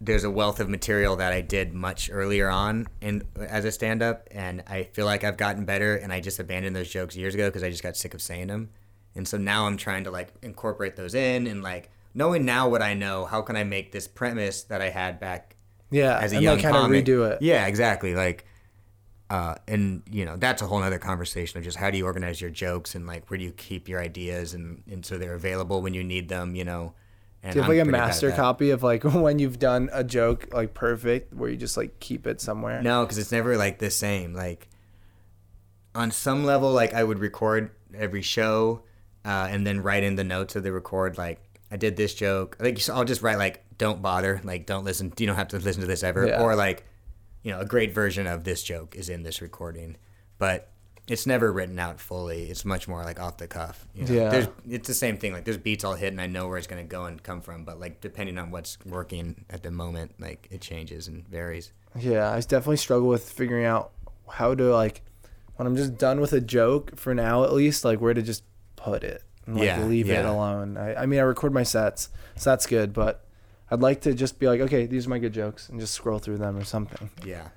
[0.00, 4.02] there's a wealth of material that I did much earlier on in as a stand
[4.02, 7.34] up and I feel like I've gotten better and I just abandoned those jokes years
[7.34, 8.70] ago because I just got sick of saying them.
[9.14, 12.82] And so now I'm trying to like incorporate those in and like knowing now what
[12.82, 15.56] I know, how can I make this premise that I had back
[15.90, 17.40] Yeah, as a and young like kind of redo it.
[17.40, 18.14] Yeah, exactly.
[18.14, 18.44] Like
[19.30, 22.40] uh and you know, that's a whole other conversation of just how do you organize
[22.40, 25.82] your jokes and like where do you keep your ideas and, and so they're available
[25.82, 26.94] when you need them, you know.
[27.42, 29.38] And Do you have I'm like a pretty bad at master copy of like when
[29.38, 32.82] you've done a joke like perfect, where you just like keep it somewhere?
[32.82, 34.34] No, because it's never like the same.
[34.34, 34.68] Like
[35.94, 38.82] on some level, like I would record every show,
[39.24, 41.18] uh, and then write in the notes of the record.
[41.18, 41.40] Like
[41.70, 42.56] I did this joke.
[42.60, 45.12] Like so I'll just write like "Don't bother." Like don't listen.
[45.16, 46.26] You don't have to listen to this ever.
[46.26, 46.42] Yeah.
[46.42, 46.84] Or like,
[47.46, 49.96] you know, a great version of this joke is in this recording,
[50.36, 50.68] but
[51.06, 52.50] it's never written out fully.
[52.50, 53.86] It's much more like off the cuff.
[53.94, 54.12] You know?
[54.12, 54.28] Yeah.
[54.30, 55.32] There's, it's the same thing.
[55.32, 57.64] Like there's beats I'll hit and I know where it's gonna go and come from,
[57.64, 61.70] but like depending on what's working at the moment, like it changes and varies.
[61.96, 63.92] Yeah, I definitely struggle with figuring out
[64.28, 65.02] how to like
[65.54, 68.42] when I'm just done with a joke for now at least, like where to just
[68.74, 70.28] put it and like Yeah, leave it yeah.
[70.28, 70.76] alone.
[70.76, 73.24] I, I mean, I record my sets, so that's good, but
[73.70, 76.18] I'd like to just be like, okay, these are my good jokes, and just scroll
[76.18, 77.10] through them or something.
[77.24, 77.48] Yeah.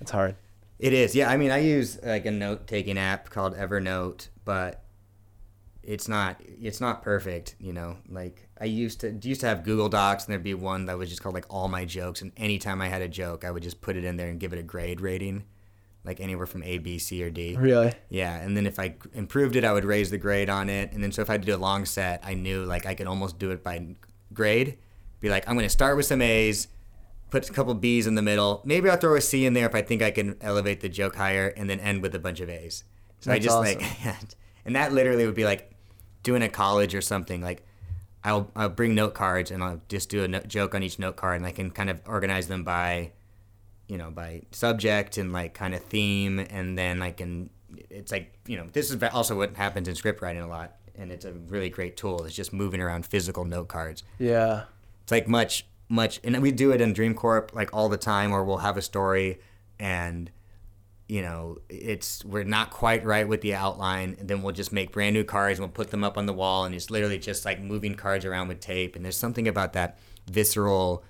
[0.00, 0.36] It's hard.
[0.78, 1.30] It is, yeah.
[1.30, 4.82] I mean, I use like a note taking app called Evernote, but
[5.82, 7.54] it's not it's not perfect.
[7.60, 10.86] You know, like I used to used to have Google Docs, and there'd be one
[10.86, 13.50] that was just called like all my jokes, and anytime I had a joke, I
[13.50, 15.44] would just put it in there and give it a grade rating,
[16.04, 17.56] like anywhere from A, B, C, or D.
[17.56, 17.92] Really?
[18.08, 21.02] Yeah, and then if I improved it, I would raise the grade on it, and
[21.02, 23.06] then so if I had to do a long set, I knew like I could
[23.06, 23.94] almost do it by
[24.32, 24.78] grade.
[25.24, 26.68] Be like, I'm going to start with some A's,
[27.30, 28.60] put a couple B's in the middle.
[28.66, 31.16] Maybe I'll throw a C in there if I think I can elevate the joke
[31.16, 32.84] higher, and then end with a bunch of A's.
[33.20, 33.80] So I just awesome.
[33.80, 34.16] like,
[34.66, 35.72] and that literally would be like
[36.22, 37.64] doing a college or something, like
[38.22, 41.16] I'll I'll bring note cards and I'll just do a no- joke on each note
[41.16, 43.12] card, and I can kind of organize them by,
[43.88, 47.48] you know, by subject and like kind of theme, and then I can.
[47.88, 51.10] It's like you know, this is also what happens in script writing a lot, and
[51.10, 52.24] it's a really great tool.
[52.24, 54.02] It's just moving around physical note cards.
[54.18, 54.64] Yeah.
[55.04, 58.32] It's like much much, and we do it in Dream Corp like all the time,
[58.32, 59.38] or we'll have a story
[59.78, 60.30] and
[61.06, 64.90] you know, it's we're not quite right with the outline, and then we'll just make
[64.90, 67.44] brand new cards and we'll put them up on the wall, and it's literally just
[67.44, 68.96] like moving cards around with tape.
[68.96, 69.98] And there's something about that
[70.30, 71.04] visceral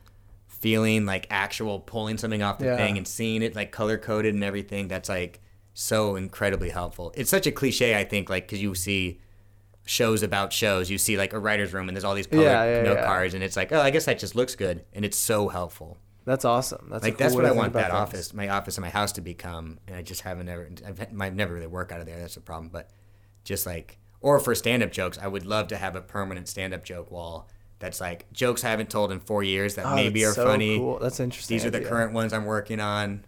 [0.49, 2.77] feeling, like actual pulling something off the Yeah.
[2.77, 4.89] thing and seeing it like color coded and everything.
[4.89, 5.41] That's like
[5.75, 7.13] so incredibly helpful.
[7.17, 9.21] It's such a cliche, I think, like because you see
[9.85, 12.65] shows about shows, you see like a writer's room, and there's all these colored Yeah,
[12.65, 13.05] yeah, note yeah.
[13.07, 15.99] cards, and it's like, oh, I guess that just looks good, and it's so helpful
[16.25, 16.89] That's awesome.
[16.91, 17.95] That's a like cool that's what I want that things.
[17.95, 21.53] office, my office and my house to become, and I just haven't ever, I've never
[21.55, 22.19] really work out of there.
[22.19, 22.71] That's the problem.
[22.73, 22.89] But
[23.45, 27.11] just like, or for stand-up jokes, I would love to have a permanent stand-up joke
[27.11, 27.49] wall
[27.79, 30.79] that's like jokes I haven't told in four years that Oh, maybe are so funny.
[30.79, 30.99] Cool.
[30.99, 31.57] That's interesting.
[31.57, 33.27] These are the current ones I'm working on,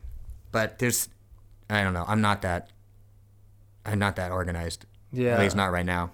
[0.53, 1.11] but there's,
[1.69, 2.71] I don't know, I'm not that,
[3.85, 4.87] I'm not that organized.
[5.13, 5.35] Yeah.
[5.35, 6.13] at least not right now.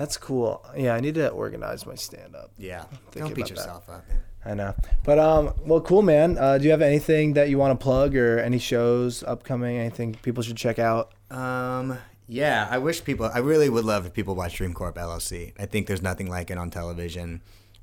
[0.00, 0.64] That's cool.
[0.74, 2.52] Yeah, I need to organize my stand up.
[2.56, 3.50] Yeah, don't beat about that.
[3.50, 4.04] yourself up.
[4.46, 4.74] I know.
[5.04, 6.38] But um well cool man.
[6.38, 10.14] Uh, do you have anything that you want to plug or any shows upcoming, anything
[10.22, 11.12] people should check out?
[11.30, 11.98] Um,
[12.28, 13.26] yeah, I wish people.
[13.26, 15.52] I really would love if people watch Dream Corp LLC.
[15.58, 17.42] I think there's nothing like it on television.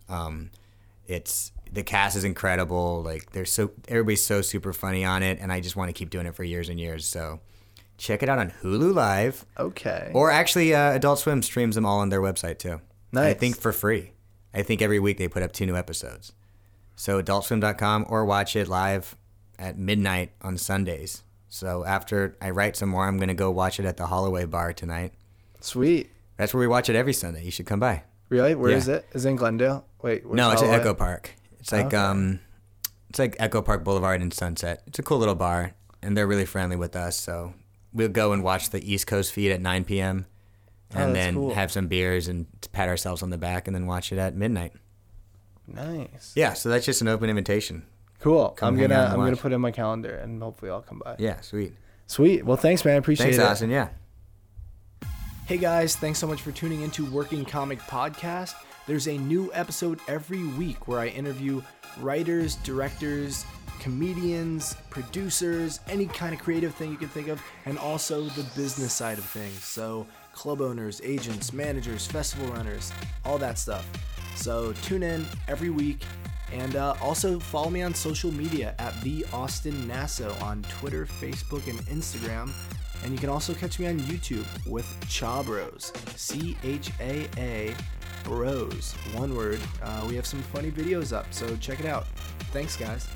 [0.10, 0.50] Um,
[1.06, 3.04] it's the cast is incredible.
[3.04, 6.10] Like they're so everybody's so super funny on it, and I just want to keep
[6.10, 7.06] doing it for years and years.
[7.06, 7.42] So
[7.98, 10.12] check it out on Hulu Live, Okay.
[10.14, 12.82] or actually uh, Adult Swim streams them all on their website too.
[13.12, 13.32] Nice.
[13.32, 14.12] I think for free.
[14.54, 16.34] I think every week they put up two new episodes.
[16.96, 19.16] So adultswim.com or watch it live
[19.60, 21.24] at midnight on Sundays.
[21.50, 24.46] So after I write some more, I'm going to go watch it at the Holloway
[24.46, 25.14] Bar tonight.
[25.62, 26.10] Sweet.
[26.38, 27.44] That's where we watch it every Sunday.
[27.44, 28.04] You should come by.
[28.30, 28.54] Really?
[28.56, 28.96] Where is Yeah.
[28.96, 29.08] it?
[29.14, 29.86] Is it in Glendale?
[30.02, 30.26] Wait.
[30.26, 31.32] no, it's at Echo Park.
[31.60, 31.98] It's like Okay.
[31.98, 32.40] um
[33.10, 34.84] it's like Echo Park Boulevard and Sunset.
[34.88, 35.72] It's a cool little bar
[36.04, 37.54] and they're really friendly with us, so
[37.94, 40.26] we'll go and watch the East Coast feed at 9 p.m.
[40.96, 41.54] Oh, and that's then cool.
[41.54, 44.74] have some beers and pat ourselves on the back and then watch it at midnight.
[45.68, 46.34] Nice.
[46.36, 47.86] Yeah, so that's just an open invitation.
[48.20, 48.50] Cool.
[48.50, 51.18] Come I'm gonna I'm gonna put in my calendar and hopefully I'll come by.
[51.20, 51.74] Yeah, sweet.
[52.08, 52.46] Sweet.
[52.46, 52.96] Well, thanks, man.
[52.96, 53.44] I appreciate Thanks, it.
[53.44, 53.70] Austin.
[53.70, 53.90] Yeah.
[55.46, 58.54] Hey guys, thanks so much for tuning into Working Comic Podcast.
[58.86, 61.62] There's a new episode every week where I interview
[62.00, 63.46] writers, directors,
[63.80, 68.94] comedians, producers, any kind of creative thing you can think of, and also the business
[68.94, 69.64] side of things.
[69.64, 72.92] So, club owners, agents, managers, festival runners,
[73.26, 73.86] all that stuff.
[74.36, 76.04] So, tune in every week.
[76.54, 81.68] And uh, also follow me on social media at the Austin Nasso on Twitter, Facebook,
[81.68, 82.52] and Instagram.
[83.04, 85.92] And you can also catch me on YouTube with Cha Bros.
[86.16, 87.76] C H A A
[88.24, 88.94] Bros.
[89.14, 89.60] One word.
[89.82, 92.08] Uh, we have some funny videos up, so check it out.
[92.52, 93.08] Thanks, guys.